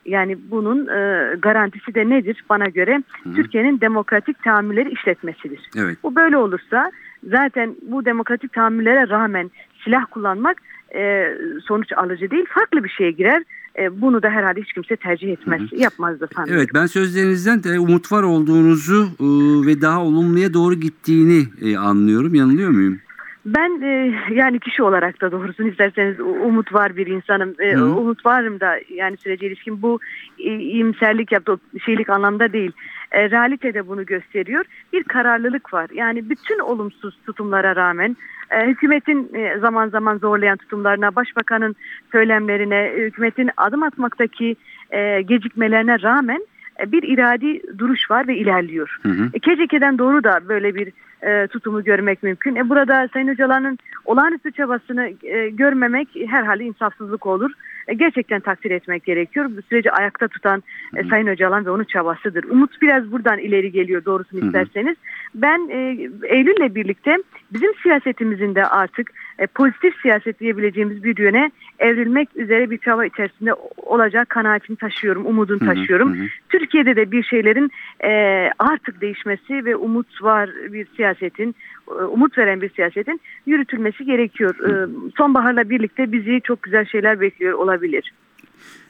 Yani 0.06 0.38
bunun 0.50 0.86
e, 0.86 1.34
garantisi 1.36 1.94
de 1.94 2.08
nedir 2.08 2.44
bana 2.50 2.66
göre? 2.66 3.02
Türkiye'nin 3.34 3.80
demokratik 3.80 4.42
tahammülleri 4.44 4.90
işletmesidir. 4.92 5.60
Evet. 5.76 5.98
Bu 6.02 6.16
böyle 6.16 6.36
olursa 6.36 6.92
zaten 7.30 7.76
bu 7.82 8.04
demokratik 8.04 8.52
tahammüllere 8.52 9.08
rağmen 9.08 9.50
silah 9.84 10.06
kullanmak 10.10 10.56
e, 10.94 11.32
sonuç 11.64 11.92
alıcı 11.92 12.30
değil. 12.30 12.44
Farklı 12.48 12.84
bir 12.84 12.88
şeye 12.88 13.10
girer. 13.10 13.42
E, 13.78 14.00
bunu 14.00 14.22
da 14.22 14.30
herhalde 14.30 14.62
hiç 14.62 14.72
kimse 14.72 14.96
tercih 14.96 15.32
etmez. 15.32 15.60
Yapmaz 15.72 16.20
da 16.20 16.28
sanmıyorum. 16.34 16.60
Evet 16.60 16.74
ben 16.74 16.86
sözlerinizden 16.86 17.62
de 17.64 17.78
umut 17.78 18.12
var 18.12 18.22
olduğunuzu 18.22 19.08
e, 19.20 19.26
ve 19.66 19.80
daha 19.80 20.04
olumluya 20.04 20.54
doğru 20.54 20.74
gittiğini 20.74 21.44
e, 21.62 21.76
anlıyorum. 21.76 22.34
Yanılıyor 22.34 22.70
muyum? 22.70 23.00
Ben 23.46 23.82
e, 23.82 24.14
yani 24.30 24.60
kişi 24.60 24.82
olarak 24.82 25.20
da 25.20 25.32
doğrusunu 25.32 25.68
isterseniz 25.68 26.20
umut 26.20 26.74
var 26.74 26.96
bir 26.96 27.06
insanım. 27.06 27.54
E, 27.58 27.72
Hı. 27.72 27.84
umut 27.84 28.26
varım 28.26 28.60
da 28.60 28.78
yani 28.94 29.16
sürece 29.16 29.46
ilişkin 29.46 29.82
bu 29.82 30.00
e, 30.38 30.56
iyimserlik 30.58 31.32
yaptı 31.32 31.58
şeylik 31.84 32.10
anlamda 32.10 32.52
değil. 32.52 32.72
E, 33.12 33.30
realitede 33.30 33.88
bunu 33.88 34.06
gösteriyor. 34.06 34.64
Bir 34.92 35.04
kararlılık 35.04 35.74
var. 35.74 35.90
Yani 35.94 36.30
bütün 36.30 36.58
olumsuz 36.58 37.18
tutumlara 37.26 37.76
rağmen 37.76 38.16
e, 38.50 38.66
hükümetin 38.66 39.30
e, 39.34 39.58
zaman 39.58 39.88
zaman 39.88 40.18
zorlayan 40.18 40.56
tutumlarına, 40.56 41.16
başbakanın 41.16 41.76
söylemlerine, 42.12 42.78
e, 42.78 43.02
hükümetin 43.02 43.50
adım 43.56 43.82
atmaktaki 43.82 44.56
e, 44.90 45.22
gecikmelerine 45.22 46.02
rağmen 46.02 46.46
bir 46.86 47.02
iradi 47.02 47.78
duruş 47.78 48.10
var 48.10 48.28
ve 48.28 48.36
ilerliyor. 48.36 48.98
Hı 49.02 49.08
hı. 49.08 49.30
E, 49.34 49.38
KCK'den 49.38 49.98
doğru 49.98 50.24
da 50.24 50.40
böyle 50.48 50.74
bir 50.74 50.92
e, 51.22 51.46
tutumu 51.46 51.84
görmek 51.84 52.22
mümkün. 52.22 52.56
E, 52.56 52.68
burada 52.68 53.08
Sayın 53.12 53.28
Öcalan'ın 53.28 53.78
olağanüstü 54.04 54.52
çabasını 54.52 55.12
e, 55.22 55.48
görmemek 55.48 56.08
herhalde 56.26 56.64
insafsızlık 56.64 57.26
olur. 57.26 57.50
E, 57.88 57.94
gerçekten 57.94 58.40
takdir 58.40 58.70
etmek 58.70 59.04
gerekiyor. 59.04 59.50
Bu 59.56 59.62
süreci 59.62 59.92
ayakta 59.92 60.28
tutan 60.28 60.62
e, 60.96 61.04
Sayın 61.04 61.26
Öcalan 61.26 61.66
ve 61.66 61.70
onun 61.70 61.84
çabasıdır. 61.84 62.44
Umut 62.44 62.82
biraz 62.82 63.12
buradan 63.12 63.38
ileri 63.38 63.72
geliyor 63.72 64.04
doğrusunu 64.04 64.46
isterseniz. 64.46 64.96
Ben 65.34 65.68
e, 65.70 65.76
Eylül'le 66.22 66.74
birlikte 66.74 67.16
bizim 67.52 67.74
siyasetimizin 67.82 68.54
de 68.54 68.64
artık 68.64 69.10
e, 69.38 69.46
pozitif 69.46 69.94
siyaset 70.02 70.40
diyebileceğimiz 70.40 71.04
bir 71.04 71.18
yöne 71.18 71.50
evrilmek 71.78 72.28
üzere 72.36 72.70
bir 72.70 72.78
çaba 72.78 73.06
içerisinde 73.06 73.54
olacak 73.76 74.28
kanaatini 74.28 74.76
taşıyorum, 74.76 75.26
umudunu 75.26 75.58
taşıyorum. 75.58 76.16
Türkiye'de 76.48 76.96
de 76.96 77.10
bir 77.10 77.22
şeylerin 77.22 77.70
e, 78.04 78.10
artık 78.58 79.00
değişmesi 79.00 79.64
ve 79.64 79.76
umut 79.76 80.22
var 80.22 80.50
bir 80.72 80.86
siyasetin, 80.96 81.54
e, 81.88 81.92
umut 81.92 82.38
veren 82.38 82.60
bir 82.60 82.70
siyasetin 82.70 83.20
yürütülmesi 83.46 84.04
gerekiyor. 84.04 84.54
E, 84.68 84.88
sonbaharla 85.16 85.70
birlikte 85.70 86.12
bizi 86.12 86.40
çok 86.44 86.62
güzel 86.62 86.84
şeyler 86.84 87.20
bekliyor 87.20 87.52
olabilir. 87.52 88.12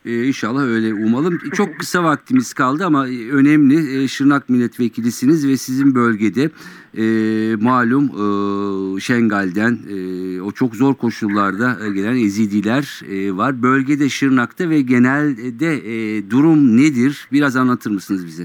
Ee, 0.06 0.24
inşallah 0.24 0.62
öyle 0.62 0.94
umalım. 0.94 1.38
Çok 1.54 1.78
kısa 1.78 2.04
vaktimiz 2.04 2.54
kaldı 2.54 2.86
ama 2.86 3.04
önemli. 3.32 4.02
Ee, 4.02 4.08
Şırnak 4.08 4.48
milletvekilisiniz 4.48 5.48
ve 5.48 5.56
sizin 5.56 5.94
bölgede 5.94 6.50
e, 6.96 7.04
malum 7.56 8.04
e, 8.04 9.00
Şengal'den 9.00 9.78
e, 9.90 10.40
o 10.40 10.52
çok 10.52 10.74
zor 10.76 10.94
koşullarda 10.94 11.76
e, 11.86 11.90
gelen 11.92 12.16
Ezidiler 12.16 13.00
e, 13.10 13.36
var. 13.36 13.62
Bölgede 13.62 14.08
Şırnak'ta 14.08 14.70
ve 14.70 14.80
genelde 14.80 15.72
e, 15.74 16.30
durum 16.30 16.76
nedir? 16.76 17.28
Biraz 17.32 17.56
anlatır 17.56 17.90
mısınız 17.90 18.26
bize? 18.26 18.44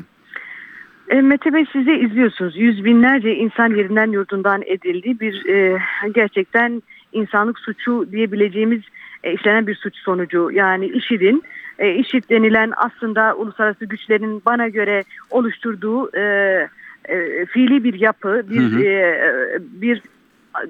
E, 1.09 1.21
Mete 1.21 1.53
Bey 1.53 1.65
siz 1.73 1.87
de 1.87 1.99
izliyorsunuz. 1.99 2.57
Yüz 2.57 2.85
binlerce 2.85 3.35
insan 3.35 3.75
yerinden 3.75 4.11
yurdundan 4.11 4.61
edildi. 4.65 5.19
Bir 5.19 5.45
e, 5.45 5.81
gerçekten 6.15 6.81
insanlık 7.13 7.59
suçu 7.59 8.07
diyebileceğimiz 8.11 8.81
e, 9.23 9.33
işlenen 9.33 9.67
bir 9.67 9.75
suç 9.75 9.95
sonucu. 9.97 10.51
Yani 10.51 10.85
IŞİD'in 10.85 11.43
e, 11.79 11.95
IŞİD 11.95 12.23
denilen 12.29 12.73
aslında 12.77 13.35
uluslararası 13.35 13.85
güçlerin 13.85 14.41
bana 14.45 14.67
göre 14.67 15.03
oluşturduğu 15.29 16.17
e, 16.17 16.21
e, 17.05 17.45
fiili 17.45 17.83
bir 17.83 17.93
yapı, 17.93 18.43
bir 18.49 18.71
Hı 18.71 18.77
hı. 18.77 18.83
e, 18.83 19.21
bir 19.61 20.01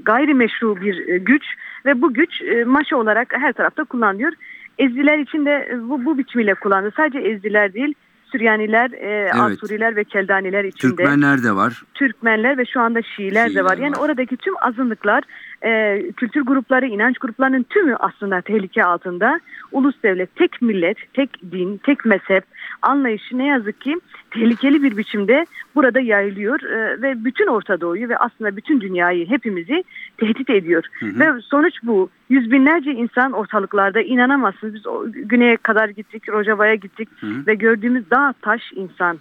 gayrimeşru 0.05 0.81
bir 0.81 1.07
e, 1.07 1.17
güç 1.17 1.43
ve 1.85 2.01
bu 2.01 2.13
güç 2.13 2.41
e, 2.41 2.63
maşa 2.63 2.97
olarak 2.97 3.33
her 3.37 3.53
tarafta 3.53 3.83
kullanılıyor. 3.83 4.31
Ezdiler 4.77 5.17
için 5.17 5.45
de 5.45 5.69
e, 5.71 5.89
bu, 5.89 6.05
bu 6.05 6.17
biçimiyle 6.17 6.53
kullanılıyor. 6.53 6.93
Sadece 6.97 7.19
Ezdiler 7.19 7.73
değil, 7.73 7.93
Süryaniler, 8.31 8.91
e, 8.91 9.31
Asuriler 9.31 9.95
ve 9.95 10.03
Keldaniler 10.03 10.63
için 10.63 10.89
de. 10.89 10.95
Türkmenler 10.95 11.43
de 11.43 11.55
var. 11.55 11.83
Türkmenler 11.93 12.57
ve 12.57 12.65
şu 12.65 12.81
anda 12.81 13.01
Şiiler, 13.01 13.47
Şiiler 13.47 13.55
de 13.55 13.65
var. 13.65 13.77
Yani 13.77 13.95
var. 13.95 14.05
oradaki 14.05 14.37
tüm 14.37 14.53
azınlıklar, 14.61 15.23
e, 15.63 16.01
kültür 16.17 16.41
grupları, 16.41 16.85
inanç 16.85 17.17
gruplarının 17.17 17.63
tümü 17.63 17.95
aslında 17.95 18.41
tehlike 18.41 18.83
altında. 18.83 19.39
Ulus 19.71 19.95
devlet, 20.03 20.35
tek 20.35 20.61
millet, 20.61 20.97
tek 21.13 21.51
din, 21.51 21.77
tek 21.77 22.05
mezhep 22.05 22.43
anlayışı 22.81 23.37
ne 23.37 23.45
yazık 23.45 23.81
ki 23.81 23.95
tehlikeli 24.31 24.83
bir 24.83 24.97
biçimde 24.97 25.45
burada 25.75 25.99
yayılıyor 25.99 26.61
e, 26.63 27.01
ve 27.01 27.25
bütün 27.25 27.47
Orta 27.47 27.81
Doğu'yu 27.81 28.09
ve 28.09 28.17
aslında 28.17 28.57
bütün 28.57 28.81
dünyayı, 28.81 29.29
hepimizi 29.29 29.83
tehdit 30.17 30.49
ediyor. 30.49 30.83
Ve 31.01 31.41
sonuç 31.41 31.73
bu. 31.83 32.09
Yüz 32.29 32.51
binlerce 32.51 32.91
insan 32.91 33.31
ortalıklarda 33.31 34.01
inanamazsınız. 34.01 34.73
Biz 34.73 34.87
o 34.87 35.05
güneye 35.11 35.57
kadar 35.57 35.89
gittik, 35.89 36.29
Rojava'ya 36.29 36.75
gittik 36.75 37.09
ve 37.23 37.55
gördüğümüz 37.55 38.11
dağ 38.11 38.33
taş 38.41 38.61
insan 38.75 39.19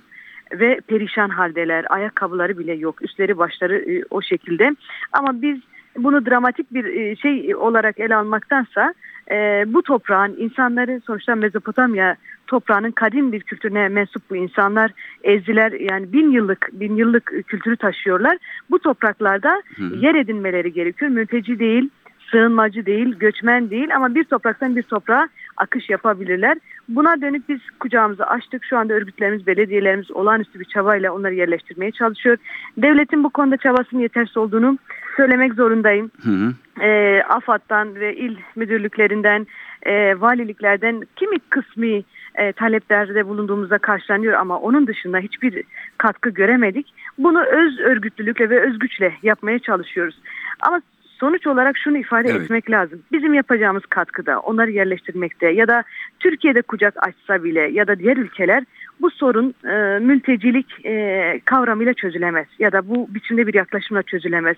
ve 0.53 0.81
perişan 0.87 1.29
haldeler. 1.29 1.85
Ayakkabıları 1.91 2.59
bile 2.59 2.75
yok. 2.75 3.03
Üstleri 3.03 3.39
başları 3.39 3.77
e, 3.77 4.03
o 4.11 4.23
şekilde. 4.23 4.77
Ama 5.13 5.43
biz 5.43 5.61
bunu 5.99 6.27
dramatik 6.27 6.75
bir 6.75 6.85
e, 6.85 7.17
şey 7.17 7.55
olarak 7.57 8.01
ele 8.01 8.17
almaktansa 8.17 8.95
e, 9.31 9.65
bu 9.67 9.83
toprağın 9.83 10.37
insanları 10.39 11.01
sonuçta 11.07 11.35
Mezopotamya 11.35 12.17
toprağının 12.47 12.91
kadim 12.91 13.33
bir 13.33 13.41
kültürüne 13.41 13.89
mensup 13.89 14.31
bu 14.31 14.37
insanlar 14.37 14.91
ezdiler 15.23 15.73
yani 15.73 16.13
bin 16.13 16.31
yıllık 16.31 16.69
bin 16.73 16.97
yıllık 16.97 17.27
kültürü 17.47 17.77
taşıyorlar. 17.77 18.39
Bu 18.71 18.79
topraklarda 18.79 19.63
yer 20.01 20.15
edinmeleri 20.15 20.73
gerekiyor. 20.73 21.11
Mülteci 21.11 21.59
değil, 21.59 21.91
sığınmacı 22.31 22.87
değil, 22.87 23.15
göçmen 23.19 23.71
değil 23.71 23.97
ama 23.97 24.15
bir 24.15 24.25
topraktan 24.25 24.77
bir 24.77 24.83
toprağa 24.83 25.29
akış 25.61 25.91
yapabilirler. 25.91 26.59
Buna 26.89 27.21
dönük 27.21 27.49
biz 27.49 27.61
kucağımızı 27.81 28.27
açtık. 28.27 28.65
Şu 28.65 28.79
anda 28.79 28.95
örgütlerimiz, 28.95 29.47
belediyelerimiz 29.47 30.11
olağanüstü 30.11 30.61
bir 30.61 30.65
çabayla 30.65 31.13
onları 31.13 31.35
yerleştirmeye 31.35 31.91
çalışıyor. 31.93 32.37
Devletin 32.77 33.25
bu 33.25 33.31
konuda 33.31 33.57
çabasının 33.57 34.01
yetersiz 34.01 34.37
olduğunu 34.37 34.79
söylemek 35.17 35.55
zorundayım. 35.55 36.11
Hı 36.23 36.31
hı. 36.31 36.85
E, 36.85 37.23
AFAD'dan 37.23 37.95
ve 37.95 38.17
il 38.17 38.37
müdürlüklerinden, 38.57 39.47
e, 39.83 40.21
valiliklerden 40.21 41.03
kimi 41.17 41.39
kısmi 41.39 42.03
e, 42.35 42.53
taleplerde 42.53 43.27
bulunduğumuzda 43.27 43.79
karşılanıyor 43.79 44.33
ama 44.33 44.59
onun 44.59 44.87
dışında 44.87 45.19
hiçbir 45.19 45.63
katkı 45.99 46.31
göremedik. 46.31 46.95
Bunu 47.19 47.45
öz 47.45 47.81
örgütlülükle 47.81 48.51
ve 48.51 48.61
öz 48.61 48.79
güçle 48.79 49.15
yapmaya 49.23 49.59
çalışıyoruz. 49.59 50.19
Ama 50.61 50.81
sonuç 51.21 51.47
olarak 51.47 51.79
şunu 51.79 51.99
ifade 51.99 52.29
Evet. 52.29 52.41
etmek 52.41 52.71
lazım. 52.71 53.03
Bizim 53.13 53.35
yapacağımız 53.35 53.87
katkıda, 53.87 54.41
onları 54.41 54.71
yerleştirmekte 54.71 55.49
ya 55.49 55.69
da 55.69 55.83
Türkiye'de 56.21 56.63
kucak 56.63 56.95
açsa 57.07 57.45
bile 57.45 57.61
ya 57.61 57.87
da 57.87 57.99
diğer 57.99 58.17
ülkeler 58.17 58.65
bu 59.01 59.11
sorun 59.11 59.55
e, 59.65 59.99
mültecilik 59.99 60.87
e, 60.87 61.41
kavramıyla 61.45 61.95
çözülemez 61.95 62.47
ya 62.59 62.73
da 62.73 62.89
bu 62.89 63.15
biçimde 63.15 63.47
bir 63.47 63.55
yaklaşımla 63.55 64.03
çözülemez. 64.03 64.57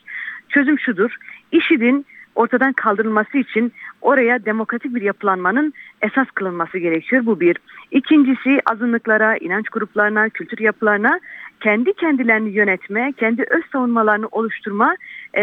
Çözüm 0.48 0.78
şudur. 0.78 1.16
IŞİD'in 1.52 2.06
ortadan 2.34 2.72
kaldırılması 2.72 3.38
için 3.38 3.72
oraya 4.00 4.44
demokratik 4.44 4.94
bir 4.94 5.02
yapılanmanın 5.02 5.74
esas 6.02 6.26
kılınması 6.34 6.78
gerekiyor. 6.78 7.26
Bu 7.26 7.40
bir. 7.40 7.56
İkincisi 7.90 8.60
azınlıklara, 8.70 9.36
inanç 9.36 9.68
gruplarına, 9.68 10.28
kültür 10.28 10.58
yapılarına 10.58 11.20
kendi 11.60 11.92
kendilerini 11.92 12.50
yönetme, 12.50 13.12
kendi 13.16 13.42
öz 13.42 13.62
savunmalarını 13.72 14.28
oluşturma 14.30 14.96
e, 15.36 15.42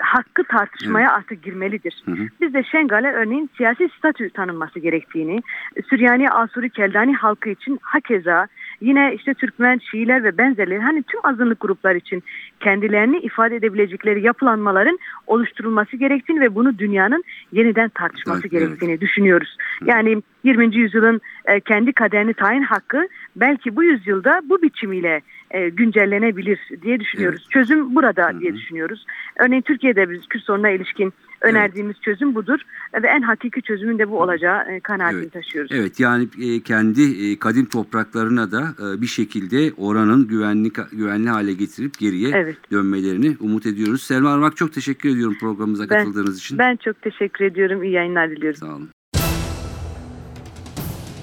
hakkı 0.00 0.44
tartışmaya 0.44 1.12
artık 1.12 1.42
girmelidir. 1.42 2.02
Hı 2.04 2.10
hı. 2.10 2.26
Biz 2.40 2.54
de 2.54 2.62
Şengal'e 2.62 3.12
örneğin 3.12 3.50
siyasi 3.56 3.88
statü 3.98 4.30
tanınması 4.30 4.78
gerektiğini, 4.78 5.42
Süryani, 5.90 6.30
Asuri, 6.30 6.70
Keldani 6.70 7.14
halkı 7.14 7.50
için 7.50 7.78
hakeza 7.82 8.46
yine 8.80 9.14
işte 9.14 9.34
Türkmen, 9.34 9.80
Şiiler 9.90 10.24
ve 10.24 10.38
benzerleri 10.38 10.78
hani 10.78 11.02
tüm 11.02 11.20
azınlık 11.24 11.60
gruplar 11.60 11.94
için 11.94 12.22
kendilerini 12.60 13.18
ifade 13.18 13.56
edebilecekleri 13.56 14.22
yapılanmaların 14.22 14.98
oluşturulması 15.26 15.96
gerektiğini 15.96 16.40
ve 16.40 16.54
bunu 16.54 16.78
dünyanın 16.78 17.24
yeniden 17.52 17.88
tartışması 17.88 18.40
Evet, 18.42 18.50
gerektiğini 18.50 19.00
düşünüyoruz. 19.00 19.56
Yani 19.84 20.22
20. 20.44 20.76
yüzyılın 20.76 21.20
e, 21.44 21.60
kendi 21.60 21.92
kaderini 21.92 22.34
tayin 22.34 22.62
hakkı 22.62 23.08
belki 23.36 23.76
bu 23.76 23.84
yüzyılda 23.84 24.42
bu 24.44 24.62
biçimiyle 24.62 25.20
e, 25.50 25.68
güncellenebilir 25.68 26.58
diye 26.82 27.00
düşünüyoruz. 27.00 27.48
Çözüm 27.50 27.94
burada 27.94 28.40
diye 28.40 28.54
düşünüyoruz. 28.54 29.06
Örneğin 29.36 29.62
Türkiye'de 29.62 30.10
biz 30.10 30.26
Kürt 30.26 30.42
sorununa 30.42 30.70
ilişkin 30.70 31.12
önerdiğimiz 31.40 31.96
çözüm 32.04 32.34
budur 32.34 32.58
E, 32.94 33.02
ve 33.02 33.06
en 33.08 33.22
hakiki 33.22 33.62
çözümün 33.62 33.98
de 33.98 34.10
bu 34.10 34.20
olacağı 34.22 34.62
e, 34.72 34.80
kanaatini 34.80 35.20
Evet. 35.20 35.32
taşıyoruz. 35.32 35.70
Evet 35.74 36.00
yani 36.00 36.28
e, 36.42 36.60
kendi 36.60 37.38
kadim 37.38 37.64
topraklarına 37.66 38.52
da 38.52 38.74
bir 39.00 39.06
şekilde 39.06 39.72
oranın 39.76 40.28
güvenli 40.28 40.70
güvenli 40.92 41.28
hale 41.28 41.52
getirip 41.52 41.98
geriye 41.98 42.30
Evet. 42.34 42.56
dönmelerini 42.72 43.36
umut 43.40 43.66
ediyoruz. 43.66 44.02
Selma 44.02 44.30
Armak 44.32 44.56
çok 44.56 44.72
teşekkür 44.72 45.08
ediyorum 45.08 45.36
programımıza 45.40 45.90
Ben- 45.90 45.98
katıldığınız 45.98 46.38
için. 46.38 46.58
Ben 46.58 46.76
çok 46.84 47.02
teşekkür 47.02 47.44
ediyorum. 47.44 47.82
İyi 47.82 47.92
yayınlar 47.92 48.30
diliyorum. 48.30 48.60
Sağ 48.60 48.66
olun. 48.66 48.88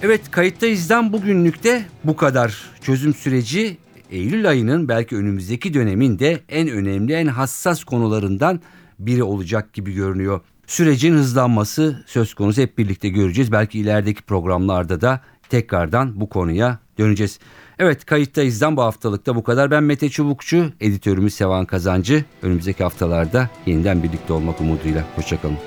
Evet 0.02 0.32
kayıttayızdan 0.32 1.14
bugünlük 1.14 1.64
de 1.64 1.82
bu 2.04 2.16
kadar. 2.16 2.70
Çözüm 2.82 3.14
süreci 3.14 3.78
Eylül 4.12 4.50
ayının 4.50 4.88
belki 4.88 5.16
önümüzdeki 5.16 5.74
dönemin 5.74 6.20
de 6.20 6.40
en 6.50 6.68
önemli 6.70 7.14
en 7.14 7.28
hassas 7.28 7.84
konularından 7.84 8.60
biri 9.06 9.24
olacak 9.24 9.74
gibi 9.74 9.94
görünüyor. 9.94 10.42
Sürecin 10.68 11.14
hızlanması 11.14 12.04
söz 12.08 12.34
konusu 12.34 12.62
hep 12.62 12.78
birlikte 12.78 13.10
göreceğiz. 13.10 13.52
Belki 13.52 13.80
ilerideki 13.80 14.22
programlarda 14.22 15.02
da 15.02 15.22
tekrardan 15.50 16.22
bu 16.22 16.30
konuya 16.30 16.80
döneceğiz. 17.00 17.40
Evet 17.80 18.06
kayıttayızdan 18.06 18.78
bu 18.78 18.82
haftalıkta 18.82 19.36
bu 19.36 19.44
kadar. 19.44 19.72
Ben 19.72 19.84
Mete 19.84 20.10
Çubukçu, 20.10 20.72
editörümüz 20.82 21.34
Sevan 21.34 21.66
Kazancı. 21.66 22.26
Önümüzdeki 22.42 22.84
haftalarda 22.84 23.50
yeniden 23.66 24.04
birlikte 24.04 24.34
olmak 24.34 24.62
umuduyla. 24.62 25.04
Hoşçakalın. 25.16 25.58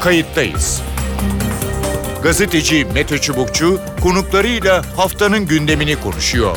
Kayıttayız. 0.00 0.82
Gazeteci 2.22 2.86
Mete 2.94 3.18
Çubukçu 3.18 3.80
konuklarıyla 4.02 4.82
haftanın 4.96 5.46
gündemini 5.46 6.00
konuşuyor. 6.00 6.56